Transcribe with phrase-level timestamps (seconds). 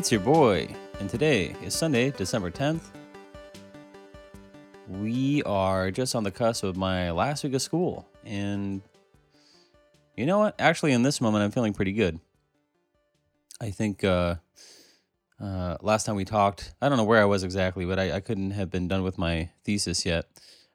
[0.00, 0.66] It's your boy.
[0.98, 2.84] And today is Sunday, December 10th.
[4.88, 8.08] We are just on the cusp of my last week of school.
[8.24, 8.80] And
[10.16, 10.54] you know what?
[10.58, 12.18] Actually, in this moment, I'm feeling pretty good.
[13.60, 14.36] I think uh,
[15.38, 18.20] uh, last time we talked, I don't know where I was exactly, but I, I
[18.20, 20.24] couldn't have been done with my thesis yet.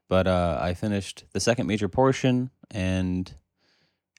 [0.08, 3.34] But uh, I finished the second major portion and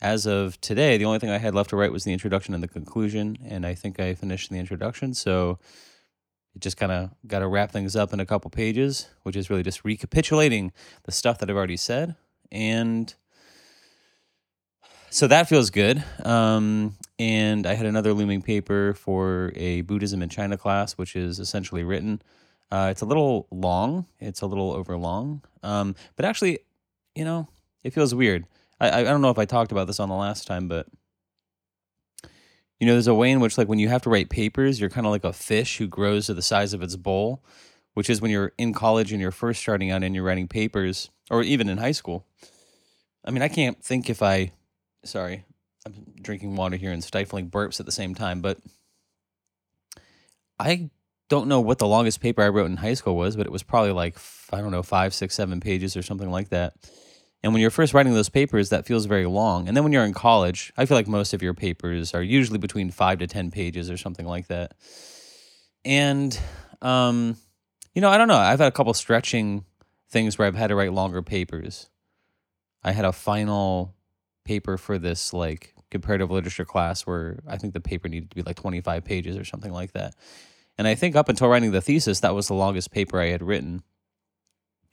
[0.02, 2.62] as of today, the only thing I had left to write was the introduction and
[2.62, 5.14] the conclusion, and I think I finished the introduction.
[5.14, 5.58] So
[6.54, 9.48] it just kind of got to wrap things up in a couple pages, which is
[9.48, 10.72] really just recapitulating
[11.04, 12.14] the stuff that I've already said,
[12.52, 13.14] and
[15.08, 16.04] so that feels good.
[16.24, 21.38] Um, and I had another looming paper for a Buddhism in China class, which is
[21.38, 22.20] essentially written.
[22.70, 24.06] Uh, it's a little long.
[24.18, 26.58] It's a little over long, um, but actually,
[27.14, 27.48] you know,
[27.82, 28.44] it feels weird
[28.80, 30.86] I I don't know if I talked about this on the last time, but
[32.80, 34.90] you know, there's a way in which like when you have to write papers, you're
[34.90, 37.42] kind of like a fish who grows to the size of its bowl,
[37.94, 41.10] which is when you're in college and you're first starting out and you're writing papers,
[41.30, 42.26] or even in high school.
[43.24, 44.52] I mean, I can't think if I,
[45.04, 45.46] sorry,
[45.86, 48.58] I'm drinking water here and stifling burps at the same time, but
[50.58, 50.90] I
[51.28, 53.62] don't know what the longest paper I wrote in high school was, but it was
[53.62, 54.16] probably like
[54.52, 56.74] I don't know five, six, seven pages or something like that.
[57.46, 59.68] And when you're first writing those papers, that feels very long.
[59.68, 62.58] And then when you're in college, I feel like most of your papers are usually
[62.58, 64.74] between five to 10 pages or something like that.
[65.84, 66.36] And,
[66.82, 67.36] um,
[67.94, 68.34] you know, I don't know.
[68.34, 69.64] I've had a couple stretching
[70.10, 71.88] things where I've had to write longer papers.
[72.82, 73.94] I had a final
[74.44, 78.42] paper for this, like, comparative literature class where I think the paper needed to be
[78.42, 80.16] like 25 pages or something like that.
[80.78, 83.44] And I think up until writing the thesis, that was the longest paper I had
[83.44, 83.84] written,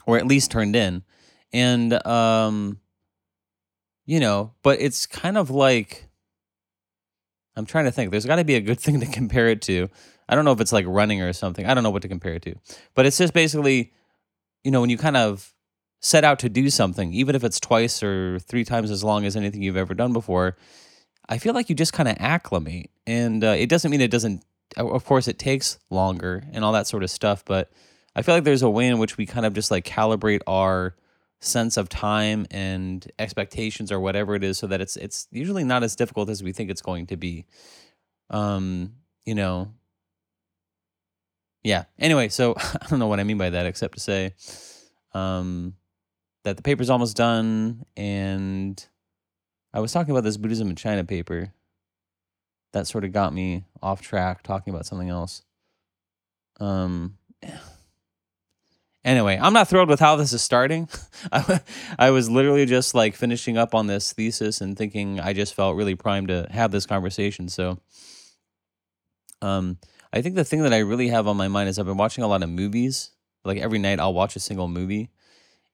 [0.06, 1.02] or at least turned in
[1.54, 2.80] and um
[4.06, 6.10] you know but it's kind of like
[7.56, 9.90] i'm trying to think there's got to be a good thing to compare it to.
[10.28, 12.34] I don't know if it's like running or something i don't know what to compare
[12.34, 12.56] it to.
[12.96, 13.94] But it's just basically
[14.64, 15.54] you know when you kind of
[16.00, 19.36] set out to do something even if it's twice or three times as long as
[19.36, 20.58] anything you've ever done before
[21.30, 22.90] i feel like you just kind of acclimate.
[23.06, 24.44] And uh, it doesn't mean it doesn't
[24.78, 27.72] of course it takes longer and all that sort of stuff but
[28.16, 30.96] i feel like there's a way in which we kind of just like calibrate our
[31.44, 35.84] sense of time and expectations or whatever it is so that it's it's usually not
[35.84, 37.46] as difficult as we think it's going to be.
[38.30, 38.94] Um
[39.26, 39.74] you know?
[41.64, 41.86] Yeah.
[42.00, 44.34] Anyway so i don't know what i mean by that except to say
[45.14, 45.76] um
[46.44, 48.88] that the paper's almost done and
[49.74, 51.54] i was talking about this buddhism in china paper
[52.74, 55.44] that sort of got me off track talking about something else.
[56.60, 57.18] Um
[59.06, 60.88] Anyway, I'm not thrilled with how this is starting.
[62.00, 65.76] I, was literally just like finishing up on this thesis and thinking I just felt
[65.76, 67.50] really primed to have this conversation.
[67.50, 67.80] So,
[69.42, 69.78] um,
[70.14, 72.24] I think the thing that I really have on my mind is I've been watching
[72.24, 73.12] a lot of movies.
[73.44, 75.10] Like every night, I'll watch a single movie,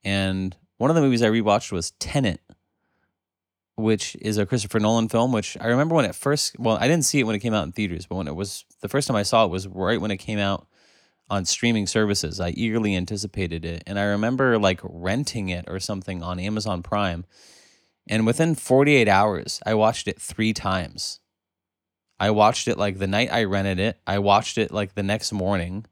[0.04, 2.42] and one of the movies I rewatched was Tenet,
[3.76, 5.32] which is a Christopher Nolan film.
[5.32, 6.58] Which I remember when it first.
[6.58, 8.66] Well, I didn't see it when it came out in theaters, but when it was
[8.82, 10.66] the first time I saw it was right when it came out
[11.30, 12.40] on streaming services.
[12.40, 13.84] I eagerly anticipated it.
[13.86, 17.26] And I remember like renting it or something on Amazon Prime.
[18.08, 21.20] And within 48 hours, I watched it three times.
[22.20, 24.00] I watched it like the night I rented it.
[24.06, 25.86] I watched it like the next morning.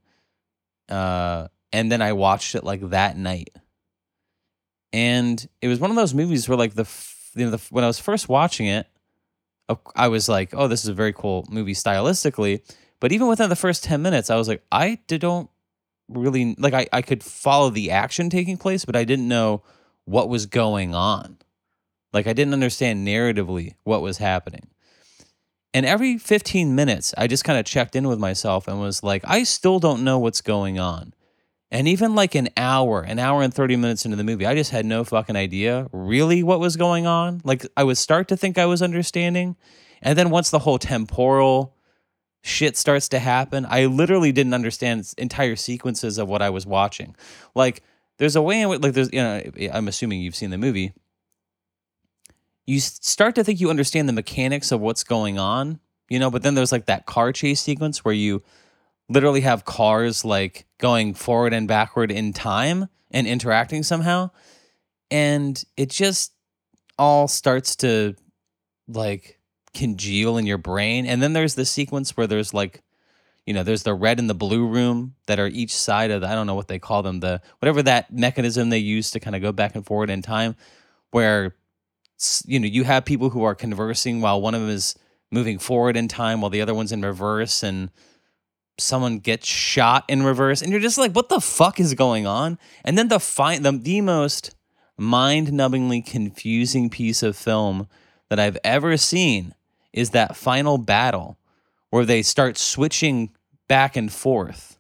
[0.90, 3.50] Uh, and then I watched it like that night.
[4.92, 6.88] And it was one of those movies where like the,
[7.36, 8.88] you know, the when I was first watching it,
[9.96, 12.62] I was like, oh, this is a very cool movie stylistically.
[13.00, 15.50] But even within the first 10 minutes, I was like, I don't
[16.10, 19.62] really like I, I could follow the action taking place, but I didn't know
[20.06, 21.38] what was going on.
[22.14, 24.68] Like I didn't understand narratively what was happening.
[25.74, 29.22] And every 15 minutes, I just kind of checked in with myself and was like,
[29.26, 31.14] I still don't know what's going on.
[31.70, 34.72] And even like an hour, an hour and 30 minutes into the movie, I just
[34.72, 37.42] had no fucking idea really what was going on.
[37.44, 39.58] Like I would start to think I was understanding.
[40.02, 41.76] And then once the whole temporal
[42.42, 43.66] shit starts to happen.
[43.70, 47.16] I literally didn't understand entire sequences of what I was watching.
[47.56, 47.84] Like
[48.18, 49.42] there's a way in which like there's you know
[49.74, 50.94] I'm assuming you've seen the movie.
[52.66, 55.80] You start to think you understand the mechanics of what's going on,
[56.10, 58.44] you know, but then there's like that car chase sequence where you
[59.10, 64.30] literally have cars like going forward and backward in time and interacting somehow.
[65.10, 66.34] And it just
[67.00, 68.16] all starts to
[68.88, 69.37] like
[69.78, 71.06] congeal in your brain.
[71.06, 72.82] And then there's the sequence where there's like,
[73.46, 76.28] you know, there's the red and the blue room that are each side of the,
[76.28, 79.36] I don't know what they call them, the whatever that mechanism they use to kind
[79.36, 80.56] of go back and forward in time,
[81.12, 81.56] where
[82.46, 84.96] you know you have people who are conversing while one of them is
[85.32, 87.92] moving forward in time while the other one's in reverse and
[88.80, 92.58] someone gets shot in reverse and you're just like what the fuck is going on
[92.84, 94.56] and then the fi- the, the most
[94.98, 97.88] mind-numbingly confusing piece of film
[98.30, 99.54] that I've ever seen
[99.94, 101.38] is that final battle
[101.90, 103.32] where they start switching
[103.68, 104.78] back and forth.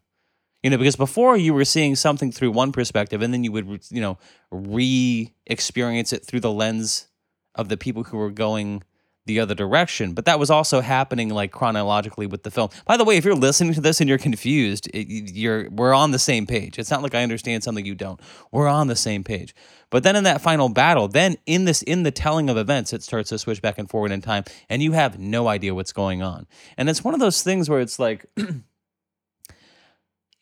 [0.63, 3.86] You know because before you were seeing something through one perspective and then you would
[3.89, 4.18] you know
[4.51, 7.07] re-experience it through the lens
[7.56, 8.83] of the people who were going
[9.28, 10.14] the other direction.
[10.14, 12.70] But that was also happening like chronologically with the film.
[12.86, 16.12] By the way, if you're listening to this and you're confused, it, you're we're on
[16.12, 16.80] the same page.
[16.80, 18.20] It's not like I understand something you don't.
[18.52, 19.54] We're on the same page.
[19.90, 23.04] But then in that final battle, then in this in the telling of events, it
[23.04, 26.22] starts to switch back and forward in time, and you have no idea what's going
[26.22, 26.48] on.
[26.78, 28.26] And it's one of those things where it's like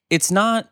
[0.09, 0.71] it's not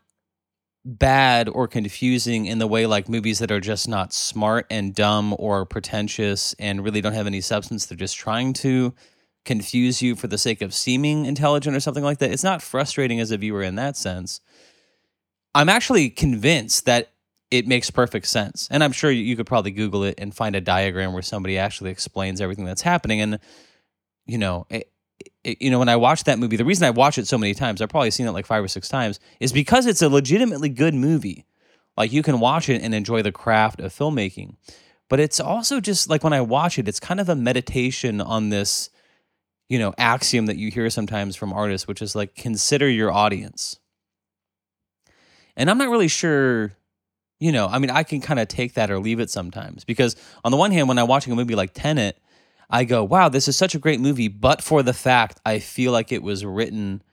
[0.85, 5.33] bad or confusing in the way like movies that are just not smart and dumb
[5.39, 7.85] or pretentious and really don't have any substance.
[7.85, 8.93] They're just trying to
[9.45, 12.31] confuse you for the sake of seeming intelligent or something like that.
[12.31, 14.41] It's not frustrating as a viewer in that sense.
[15.55, 17.11] I'm actually convinced that
[17.51, 18.67] it makes perfect sense.
[18.71, 21.91] And I'm sure you could probably Google it and find a diagram where somebody actually
[21.91, 23.21] explains everything that's happening.
[23.21, 23.39] And,
[24.25, 24.91] you know, it,
[25.43, 27.81] you know, when I watched that movie, the reason I watch it so many times,
[27.81, 30.93] I've probably seen it like five or six times, is because it's a legitimately good
[30.93, 31.45] movie.
[31.97, 34.55] Like you can watch it and enjoy the craft of filmmaking.
[35.09, 38.49] But it's also just like when I watch it, it's kind of a meditation on
[38.49, 38.89] this,
[39.69, 43.79] you know, axiom that you hear sometimes from artists, which is like consider your audience.
[45.55, 46.73] And I'm not really sure,
[47.39, 50.15] you know, I mean, I can kind of take that or leave it sometimes because
[50.43, 52.17] on the one hand, when I'm watching a movie like Tenet,
[52.69, 55.91] I go, wow, this is such a great movie, but for the fact I feel
[55.91, 57.03] like it was written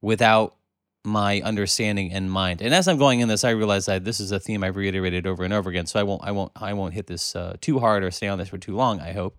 [0.00, 0.56] without
[1.04, 2.60] my understanding in mind.
[2.60, 5.26] And as I'm going in this, I realize that this is a theme I've reiterated
[5.26, 5.86] over and over again.
[5.86, 8.38] So I won't, I won't, I won't hit this uh, too hard or stay on
[8.38, 9.00] this for too long.
[9.00, 9.36] I hope.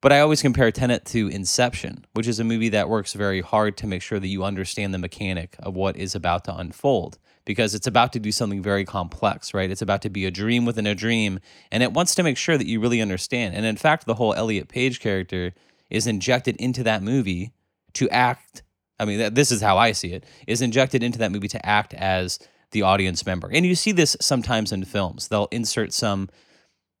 [0.00, 3.76] But I always compare Tenet to Inception, which is a movie that works very hard
[3.78, 7.18] to make sure that you understand the mechanic of what is about to unfold
[7.50, 9.72] because it's about to do something very complex, right?
[9.72, 11.40] It's about to be a dream within a dream,
[11.72, 13.56] and it wants to make sure that you really understand.
[13.56, 15.52] And in fact, the whole Elliot Page character
[15.90, 17.50] is injected into that movie
[17.94, 18.62] to act.
[19.00, 21.92] I mean, this is how I see it: is injected into that movie to act
[21.92, 22.38] as
[22.70, 23.50] the audience member.
[23.52, 26.28] And you see this sometimes in films; they'll insert some,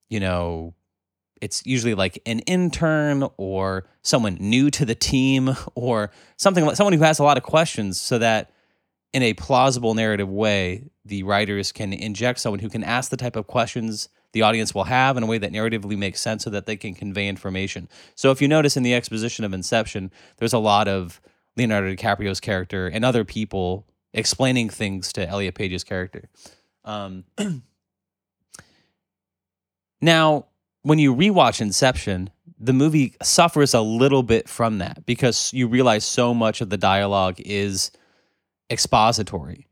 [0.08, 0.74] you know,
[1.40, 6.94] it's usually like an intern or someone new to the team or something like someone
[6.94, 8.50] who has a lot of questions so that
[9.12, 13.36] in a plausible narrative way, the writers can inject someone who can ask the type
[13.36, 16.66] of questions the audience will have in a way that narratively makes sense so that
[16.66, 17.88] they can convey information.
[18.14, 21.20] So if you notice in the exposition of Inception, there's a lot of
[21.56, 26.28] Leonardo DiCaprio's character and other people explaining things to Elliot Page's character.
[26.84, 27.24] Um,
[30.00, 30.46] now,
[30.82, 36.04] when you rewatch Inception, the movie suffers a little bit from that because you realize
[36.04, 37.90] so much of the dialogue is
[38.70, 39.66] expository.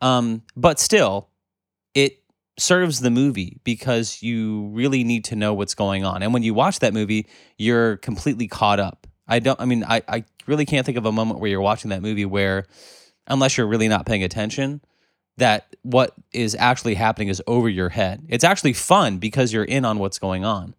[0.00, 1.28] Um, but still,
[1.94, 2.22] it
[2.58, 6.22] serves the movie because you really need to know what's going on.
[6.22, 7.26] And when you watch that movie,
[7.58, 9.06] you're completely caught up.
[9.26, 11.90] I don't, I mean, I, I really can't think of a moment where you're watching
[11.90, 12.66] that movie where,
[13.26, 14.82] unless you're really not paying attention,
[15.36, 18.24] that what is actually happening is over your head.
[18.28, 20.74] It's actually fun because you're in on what's going on.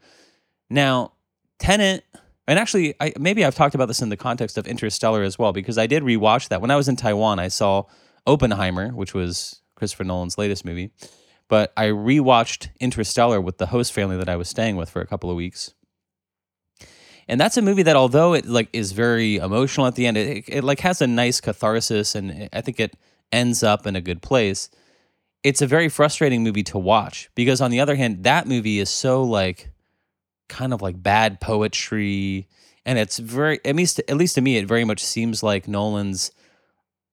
[0.70, 1.14] Now,
[1.60, 2.06] Tenet
[2.48, 5.52] and actually, I, maybe I've talked about this in the context of Interstellar as well,
[5.52, 6.62] because I did rewatch that.
[6.62, 7.84] When I was in Taiwan, I saw
[8.28, 10.92] Oppenheimer, which was Christopher Nolan's latest movie.
[11.48, 15.08] But I rewatched Interstellar with the host family that I was staying with for a
[15.08, 15.74] couple of weeks.
[17.28, 20.46] And that's a movie that, although it like is very emotional at the end, it,
[20.48, 22.96] it like has a nice catharsis, and I think it
[23.32, 24.70] ends up in a good place.
[25.44, 28.90] It's a very frustrating movie to watch because, on the other hand, that movie is
[28.90, 29.72] so like
[30.48, 32.48] kind of like bad poetry
[32.86, 36.32] and it's very at least at least to me it very much seems like Nolan's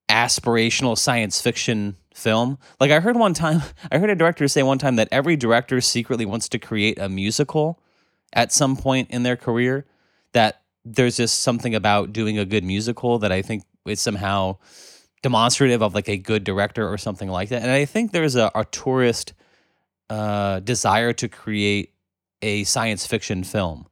[0.09, 2.59] aspirational science fiction film.
[2.79, 3.62] Like I heard one time
[3.93, 7.09] I heard a director say one time that every director secretly wants to create a
[7.09, 7.81] musical
[8.33, 9.87] at some point in their career
[10.33, 14.59] that there's just something about doing a good musical that I think is somehow
[15.23, 17.62] demonstrative of like a good director or something like that.
[17.62, 19.33] And I think there's a, a tourist
[20.11, 21.91] uh, desire to create
[22.42, 23.87] a science fiction film.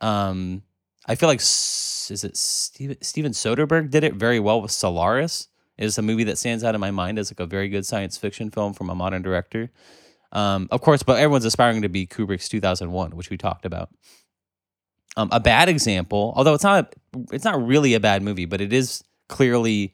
[0.00, 0.62] Um,
[1.06, 5.48] I feel like is it Steven, Steven Soderbergh did it very well with Solaris.
[5.76, 8.16] Is a movie that stands out in my mind as like a very good science
[8.16, 9.72] fiction film from a modern director.
[10.30, 13.88] Um, of course, but everyone's aspiring to be Kubrick's 2001, which we talked about.
[15.16, 16.94] Um, a bad example, although it's not
[17.32, 19.92] it's not really a bad movie, but it is clearly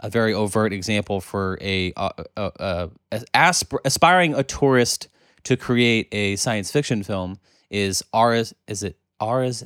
[0.00, 5.08] a very overt example for a, a, a, a asp- aspiring a tourist
[5.44, 7.38] to create a science fiction film
[7.70, 9.64] is Ars is it Ars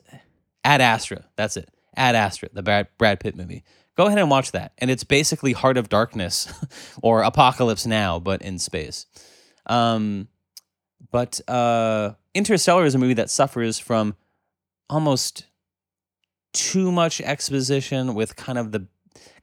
[0.64, 1.24] Ad Astra.
[1.36, 1.70] That's it.
[1.96, 3.64] Ad Astra, the Brad, Brad Pitt movie.
[3.96, 4.72] Go ahead and watch that.
[4.78, 6.52] And it's basically Heart of Darkness
[7.02, 9.06] or Apocalypse Now, but in space.
[9.66, 10.28] Um,
[11.10, 14.14] but uh, Interstellar is a movie that suffers from
[14.90, 15.46] almost
[16.52, 18.86] too much exposition with kind of the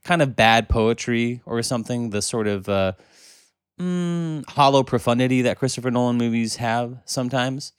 [0.04, 2.10] kind of bad poetry or something.
[2.10, 2.92] The sort of uh,
[3.80, 7.72] mm, hollow profundity that Christopher Nolan movies have sometimes.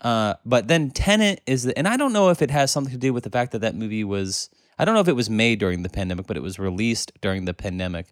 [0.00, 2.98] Uh, but then Tenet is, the, and I don't know if it has something to
[2.98, 5.58] do with the fact that that movie was, I don't know if it was made
[5.58, 8.06] during the pandemic, but it was released during the pandemic.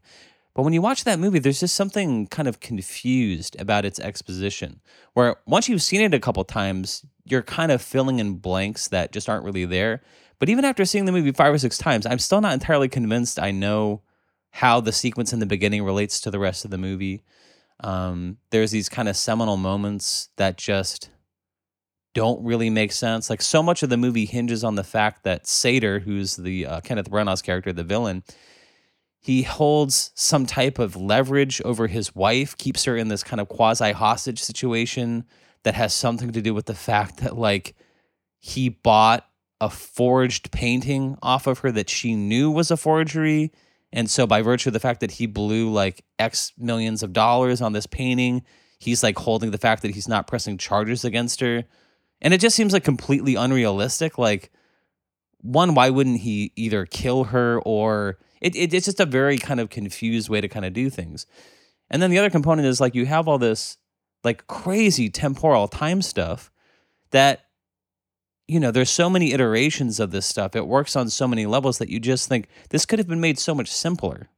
[0.54, 4.80] But when you watch that movie, there's just something kind of confused about its exposition.
[5.14, 9.12] Where once you've seen it a couple times, you're kind of filling in blanks that
[9.12, 10.02] just aren't really there.
[10.38, 13.38] But even after seeing the movie five or six times, I'm still not entirely convinced
[13.38, 14.02] I know
[14.52, 17.22] how the sequence in the beginning relates to the rest of the movie.
[17.80, 21.10] Um, there's these kind of seminal moments that just
[22.14, 23.30] don't really make sense.
[23.30, 26.80] Like so much of the movie hinges on the fact that Sator, who's the uh,
[26.82, 28.22] Kenneth Branagh's character, the villain,
[29.18, 33.48] he holds some type of leverage over his wife, keeps her in this kind of
[33.48, 35.24] quasi hostage situation
[35.62, 37.74] that has something to do with the fact that like
[38.38, 39.26] he bought
[39.60, 43.52] a forged painting off of her that she knew was a forgery.
[43.92, 47.60] And so by virtue of the fact that he blew like X millions of dollars
[47.60, 48.42] on this painting,
[48.78, 51.64] he's like holding the fact that he's not pressing charges against her.
[52.20, 54.16] And it just seems like completely unrealistic.
[54.16, 54.50] Like,
[55.40, 59.60] one, why wouldn't he either kill her or it, it, it's just a very kind
[59.60, 61.26] of confused way to kind of do things.
[61.90, 63.76] And then the other component is like you have all this
[64.24, 66.50] like crazy temporal time stuff
[67.10, 67.46] that
[68.52, 70.54] you know there's so many iterations of this stuff.
[70.54, 73.38] It works on so many levels that you just think this could have been made
[73.38, 74.28] so much simpler.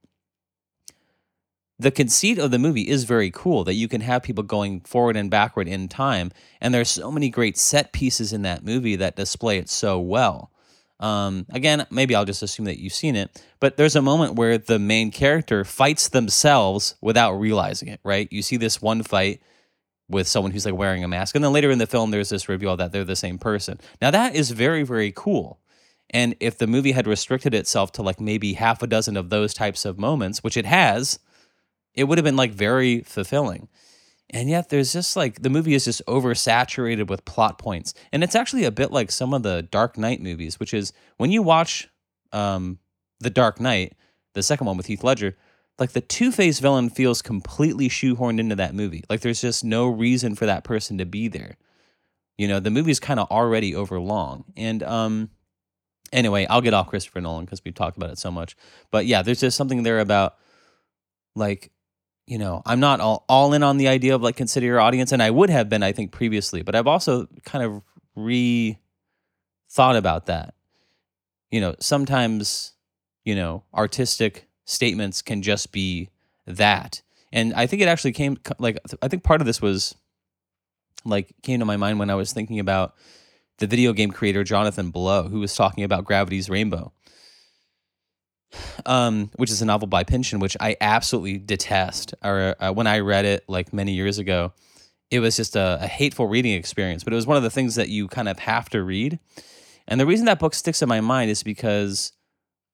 [1.81, 5.17] The conceit of the movie is very cool that you can have people going forward
[5.17, 6.31] and backward in time
[6.61, 10.53] and there's so many great set pieces in that movie that display it so well.
[11.01, 14.57] Um, again maybe i'll just assume that you've seen it but there's a moment where
[14.57, 18.29] the main character fights themselves without realizing it right?
[18.31, 19.43] You see this one fight
[20.09, 22.49] with someone who's like wearing a mask and then later in the film there's this
[22.49, 25.61] reveal that they're the same person now that is very very cool
[26.11, 29.55] and if the movie had restricted itself to like maybe half a dozen of those
[29.55, 31.19] types of moments which it has
[31.95, 33.69] it would have been like very fulfilling.
[34.31, 37.95] And yet there's just like the movie is just oversaturated with plot points.
[38.13, 41.31] And it's actually a bit like some of the Dark Knight movies, which is when
[41.31, 41.89] you watch
[42.33, 42.79] um,
[43.21, 43.95] The Dark Knight,
[44.33, 45.37] the second one with Heath Ledger,
[45.79, 49.05] like the Two Face villain feels completely shoehorned into that movie.
[49.09, 51.57] Like there's just no reason for that person to be there.
[52.39, 54.45] You know, the movie's kind of already overlong.
[54.57, 55.31] And um,
[56.13, 58.57] anyway, I'll get off Christopher Nolan because we've talked about it so much.
[58.91, 60.37] But yeah, there's just something there about
[61.35, 61.71] like
[62.27, 65.13] you know, I'm not all, all in on the idea of like consider your audience,
[65.13, 67.83] and I would have been, I think, previously, but I've also kind of
[68.17, 68.79] re
[69.71, 70.55] thought about that.
[71.51, 72.73] You know, sometimes,
[73.25, 76.11] you know, artistic statements can just be
[76.47, 77.03] that.
[77.33, 79.95] And I think it actually came like I think part of this was
[81.05, 82.95] like came to my mind when I was thinking about
[83.59, 86.93] the video game creator Jonathan Blow, who was talking about Gravity's Rainbow
[88.87, 92.15] um, which is a novel by Pynchon, which I absolutely detest.
[92.23, 94.53] Or uh, when I read it like many years ago,
[95.11, 97.05] it was just a, a, hateful reading experience.
[97.05, 99.19] But it was one of the things that you kind of have to read.
[99.87, 102.13] And the reason that book sticks in my mind is because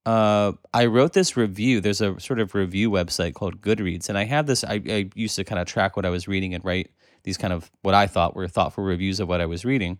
[0.07, 1.81] uh, I wrote this review.
[1.81, 4.65] There's a sort of review website called Goodreads, and I had this.
[4.65, 6.91] I, I used to kind of track what I was reading and write
[7.23, 9.99] these kind of what I thought were thoughtful reviews of what I was reading.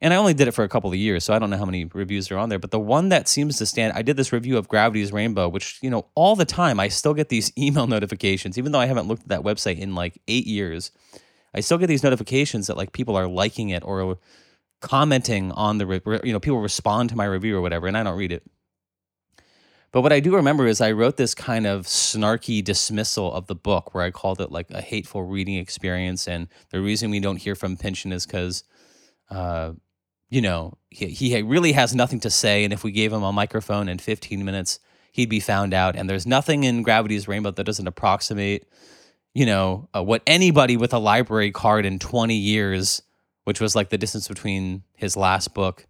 [0.00, 1.64] And I only did it for a couple of years, so I don't know how
[1.64, 2.58] many reviews are on there.
[2.58, 5.78] But the one that seems to stand, I did this review of Gravity's Rainbow, which,
[5.82, 9.08] you know, all the time I still get these email notifications, even though I haven't
[9.08, 10.90] looked at that website in like eight years.
[11.54, 14.18] I still get these notifications that like people are liking it or
[14.80, 18.18] commenting on the, you know, people respond to my review or whatever, and I don't
[18.18, 18.42] read it.
[19.94, 23.54] But what I do remember is I wrote this kind of snarky dismissal of the
[23.54, 26.26] book where I called it like a hateful reading experience.
[26.26, 28.64] And the reason we don't hear from Pynchon is because
[29.30, 29.74] uh,
[30.30, 32.64] you know, he, he really has nothing to say.
[32.64, 34.80] And if we gave him a microphone in 15 minutes,
[35.12, 35.94] he'd be found out.
[35.94, 38.68] And there's nothing in Gravity's Rainbow that doesn't approximate,
[39.32, 43.00] you know, uh, what anybody with a library card in 20 years,
[43.44, 45.86] which was like the distance between his last book.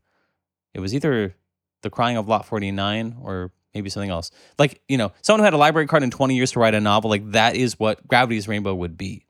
[0.75, 1.35] It was either
[1.81, 4.31] The Crying of Lot 49 or maybe something else.
[4.59, 6.81] Like, you know, someone who had a library card in 20 years to write a
[6.81, 9.27] novel, like that is what Gravity's Rainbow would be.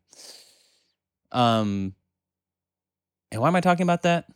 [1.33, 1.95] Um,
[3.33, 4.27] and why am I talking about that?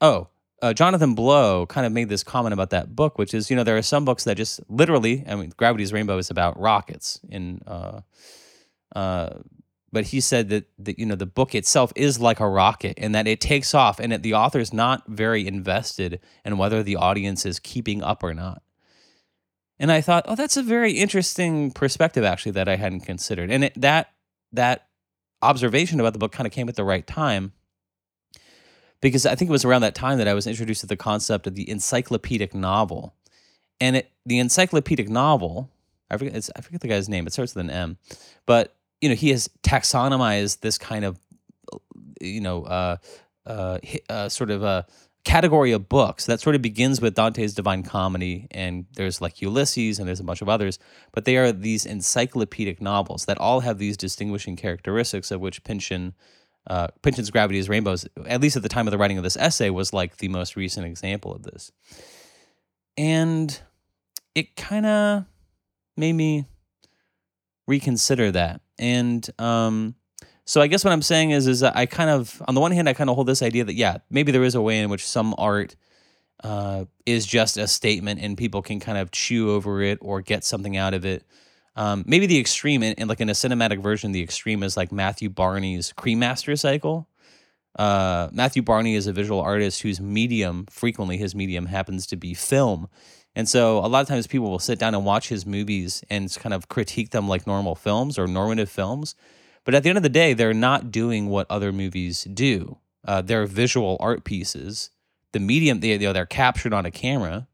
[0.00, 0.28] Oh,
[0.62, 3.64] uh, Jonathan Blow kind of made this comment about that book, which is, you know,
[3.64, 7.60] there are some books that just literally, I mean, Gravity's Rainbow is about rockets in,
[7.66, 8.00] uh,
[8.96, 9.38] uh,
[9.92, 13.14] but he said that that you know the book itself is like a rocket and
[13.14, 17.46] that it takes off and that the author's not very invested in whether the audience
[17.46, 18.62] is keeping up or not.
[19.80, 23.50] And I thought, oh, that's a very interesting perspective actually that I hadn't considered.
[23.50, 24.12] And it, that
[24.52, 24.88] that
[25.42, 27.52] observation about the book kind of came at the right time
[29.00, 31.46] because I think it was around that time that I was introduced to the concept
[31.46, 33.14] of the encyclopedic novel.
[33.80, 35.70] And it, the encyclopedic novel,
[36.10, 37.26] I forget, I forget the guy's name.
[37.26, 37.98] It starts with an M,
[38.46, 41.20] but you know he has taxonomized this kind of,
[42.20, 42.96] you know, uh,
[43.46, 44.84] uh, uh, sort of a
[45.28, 49.98] category of books that sort of begins with Dante's Divine Comedy, and there's like Ulysses,
[49.98, 50.78] and there's a bunch of others,
[51.12, 56.14] but they are these encyclopedic novels that all have these distinguishing characteristics of which Pynchon
[56.66, 59.36] uh, Pynchon's Gravity is Rainbows, at least at the time of the writing of this
[59.36, 61.72] essay, was like the most recent example of this.
[62.96, 63.58] And
[64.34, 65.24] it kind of
[65.96, 66.46] made me
[67.66, 68.62] reconsider that.
[68.78, 69.94] And um,
[70.48, 72.88] so I guess what I'm saying is, is I kind of, on the one hand,
[72.88, 75.06] I kind of hold this idea that, yeah, maybe there is a way in which
[75.06, 75.76] some art
[76.42, 80.44] uh, is just a statement and people can kind of chew over it or get
[80.44, 81.22] something out of it.
[81.76, 85.28] Um, maybe the extreme, and like in a cinematic version, the extreme is like Matthew
[85.28, 87.10] Barney's Cremaster cycle.
[87.78, 92.32] Uh, Matthew Barney is a visual artist whose medium, frequently his medium, happens to be
[92.32, 92.88] film.
[93.36, 96.34] And so a lot of times people will sit down and watch his movies and
[96.40, 99.14] kind of critique them like normal films or normative films.
[99.68, 102.78] But at the end of the day, they're not doing what other movies do.
[103.06, 104.88] Uh, they're visual art pieces.
[105.32, 107.46] The medium, they, you know, they're captured on a camera,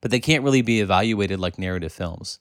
[0.00, 2.38] but they can't really be evaluated like narrative films.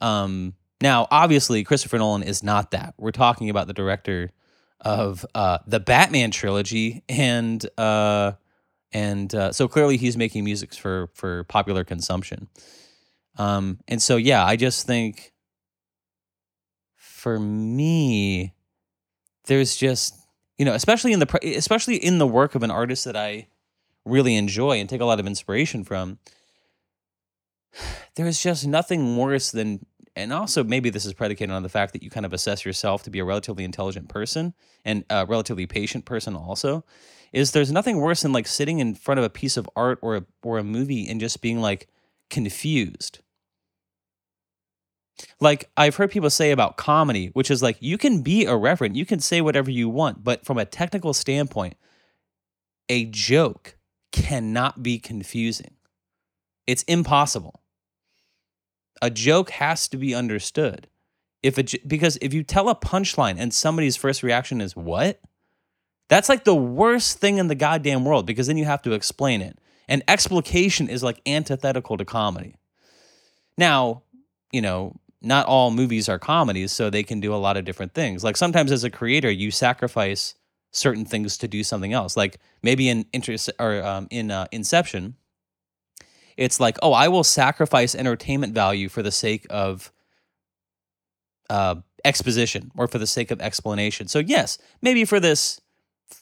[0.00, 2.94] Um, now, obviously, Christopher Nolan is not that.
[2.98, 4.30] We're talking about the director
[4.80, 8.34] of uh, the Batman trilogy, and uh,
[8.92, 12.46] and uh, so clearly he's making music for for popular consumption.
[13.38, 15.32] Um, and so yeah, I just think
[17.18, 18.54] for me,
[19.46, 20.14] there's just
[20.56, 23.48] you know, especially in the especially in the work of an artist that I
[24.04, 26.18] really enjoy and take a lot of inspiration from
[28.16, 29.84] there's just nothing worse than
[30.16, 33.02] and also maybe this is predicated on the fact that you kind of assess yourself
[33.02, 34.54] to be a relatively intelligent person
[34.84, 36.84] and a relatively patient person also
[37.32, 40.16] is there's nothing worse than like sitting in front of a piece of art or
[40.16, 41.88] a, or a movie and just being like
[42.30, 43.20] confused
[45.40, 49.06] like I've heard people say about comedy, which is like you can be irreverent, you
[49.06, 51.76] can say whatever you want, but from a technical standpoint,
[52.88, 53.76] a joke
[54.12, 55.74] cannot be confusing.
[56.66, 57.62] It's impossible.
[59.00, 60.88] A joke has to be understood.
[61.42, 65.20] If it because if you tell a punchline and somebody's first reaction is what?
[66.08, 69.40] That's like the worst thing in the goddamn world because then you have to explain
[69.40, 69.58] it.
[69.88, 72.56] And explication is like antithetical to comedy.
[73.56, 74.02] Now,
[74.52, 77.94] you know, not all movies are comedies, so they can do a lot of different
[77.94, 78.22] things.
[78.22, 80.34] Like sometimes as a creator, you sacrifice
[80.70, 82.16] certain things to do something else.
[82.16, 85.16] Like maybe in interest or um, in uh, Inception,
[86.36, 89.90] it's like, oh, I will sacrifice entertainment value for the sake of
[91.50, 94.06] uh, exposition or for the sake of explanation.
[94.06, 95.60] So yes, maybe for this,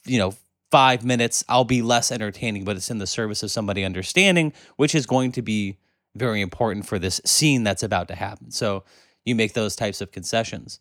[0.05, 0.33] you know,
[0.71, 4.95] five minutes, I'll be less entertaining, but it's in the service of somebody understanding, which
[4.95, 5.77] is going to be
[6.17, 8.51] very important for this scene that's about to happen.
[8.51, 8.83] So
[9.25, 10.79] you make those types of concessions.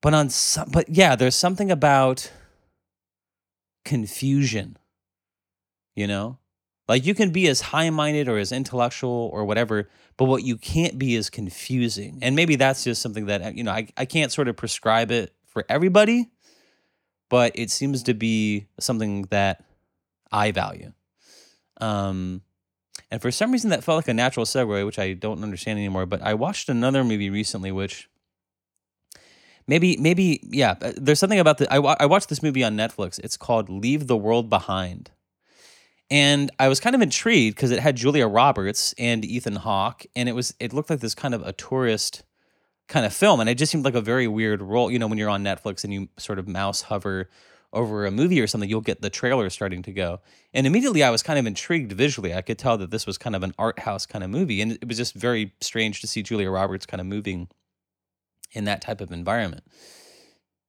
[0.00, 2.30] But on some, but yeah, there's something about
[3.84, 4.76] confusion,
[5.94, 6.38] you know?
[6.88, 10.56] Like you can be as high minded or as intellectual or whatever, but what you
[10.56, 12.18] can't be is confusing.
[12.20, 15.32] And maybe that's just something that, you know, I, I can't sort of prescribe it
[15.46, 16.30] for everybody,
[17.30, 19.64] but it seems to be something that
[20.30, 20.92] I value.
[21.80, 22.42] Um,
[23.12, 26.06] and for some reason, that felt like a natural segue, which I don't understand anymore.
[26.06, 28.08] But I watched another movie recently, which
[29.66, 31.70] maybe, maybe, yeah, uh, there's something about the.
[31.70, 33.20] I, I watched this movie on Netflix.
[33.22, 35.10] It's called Leave the World Behind.
[36.10, 40.26] And I was kind of intrigued because it had Julia Roberts and Ethan Hawke, and
[40.26, 42.22] it was it looked like this kind of a tourist
[42.88, 44.90] kind of film, and it just seemed like a very weird role.
[44.90, 47.28] You know, when you're on Netflix and you sort of mouse hover
[47.72, 50.20] over a movie or something, you'll get the trailer starting to go.
[50.52, 52.34] And immediately I was kind of intrigued visually.
[52.34, 54.72] I could tell that this was kind of an art house kind of movie, and
[54.72, 57.48] it was just very strange to see Julia Roberts kind of moving
[58.52, 59.64] in that type of environment.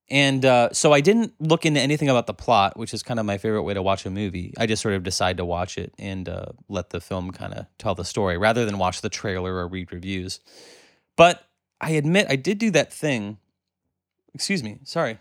[0.10, 3.26] And uh, so I didn't look into anything about the plot, which is kind of
[3.26, 4.54] my favorite way to watch a movie.
[4.58, 7.66] I just sort of decide to watch it and uh, let the film kind of
[7.78, 10.40] tell the story rather than watch the trailer or read reviews.
[11.16, 11.48] But
[11.80, 13.38] I admit I did do that thing.
[14.34, 14.80] Excuse me.
[14.84, 15.20] Sorry.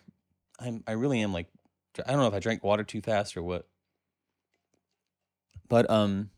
[0.59, 1.47] I'm I really am like
[2.07, 3.67] I don't know if I drank water too fast or what.
[5.69, 6.31] But um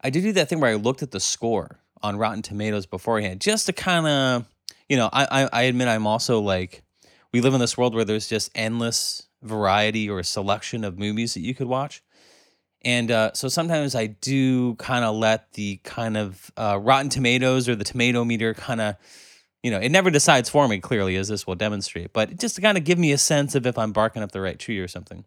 [0.00, 3.40] I did do that thing where I looked at the score on Rotten Tomatoes beforehand
[3.40, 4.46] just to kind of
[4.88, 6.82] you know, I, I I admit I'm also like
[7.32, 11.40] we live in this world where there's just endless variety or selection of movies that
[11.40, 12.02] you could watch.
[12.84, 17.68] And uh, so sometimes I do kind of let the kind of uh, Rotten Tomatoes
[17.68, 18.96] or the tomato meter kind of,
[19.62, 22.60] you know, it never decides for me clearly, as this will demonstrate, but just to
[22.60, 24.88] kind of give me a sense of if I'm barking up the right tree or
[24.88, 25.24] something.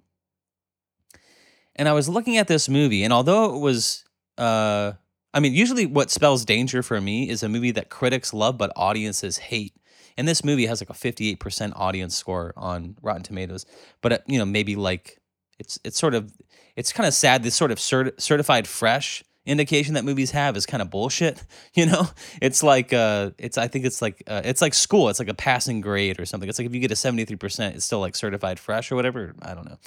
[1.75, 4.03] And I was looking at this movie, and although it was,
[4.37, 4.93] uh,
[5.33, 8.71] I mean, usually what spells danger for me is a movie that critics love but
[8.75, 9.73] audiences hate.
[10.17, 13.65] And this movie has like a 58% audience score on Rotten Tomatoes,
[14.01, 15.19] but uh, you know, maybe like
[15.59, 16.33] it's it's sort of
[16.75, 17.43] it's kind of sad.
[17.43, 21.41] This sort of cert- certified fresh indication that movies have is kind of bullshit.
[21.73, 22.07] You know,
[22.41, 25.09] it's like uh, it's I think it's like uh, it's like school.
[25.09, 26.47] It's like a passing grade or something.
[26.47, 28.95] It's like if you get a seventy three percent, it's still like certified fresh or
[28.95, 29.35] whatever.
[29.41, 29.77] I don't know,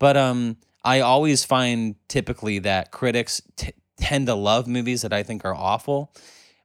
[0.00, 5.22] but um, I always find typically that critics t- tend to love movies that I
[5.22, 6.12] think are awful.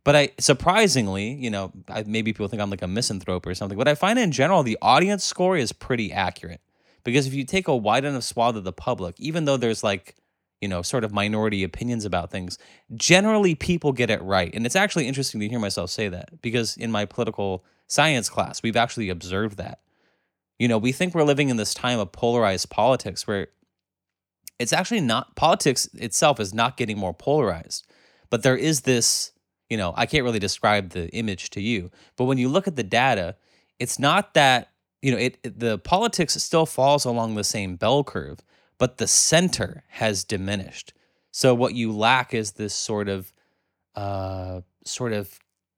[0.03, 3.77] But I surprisingly, you know, I, maybe people think I'm like a misanthrope or something.
[3.77, 6.62] But I find in general the audience score is pretty accurate.
[7.03, 10.15] Because if you take a wide enough swath of the public, even though there's like,
[10.62, 12.58] you know, sort of minority opinions about things,
[12.95, 14.54] generally people get it right.
[14.54, 18.62] And it's actually interesting to hear myself say that because in my political science class,
[18.62, 19.80] we've actually observed that.
[20.58, 23.48] You know, we think we're living in this time of polarized politics where
[24.60, 27.88] it's actually not, politics itself is not getting more polarized.
[28.30, 29.32] But there is this,
[29.69, 32.76] you know, I can't really describe the image to you, but when you look at
[32.76, 33.36] the data,
[33.80, 34.69] it's not that
[35.02, 38.39] you know, it, it, the politics still falls along the same bell curve,
[38.80, 40.94] but the center has diminished.
[41.32, 43.32] So what you lack is this sort of
[43.96, 45.38] uh, sort of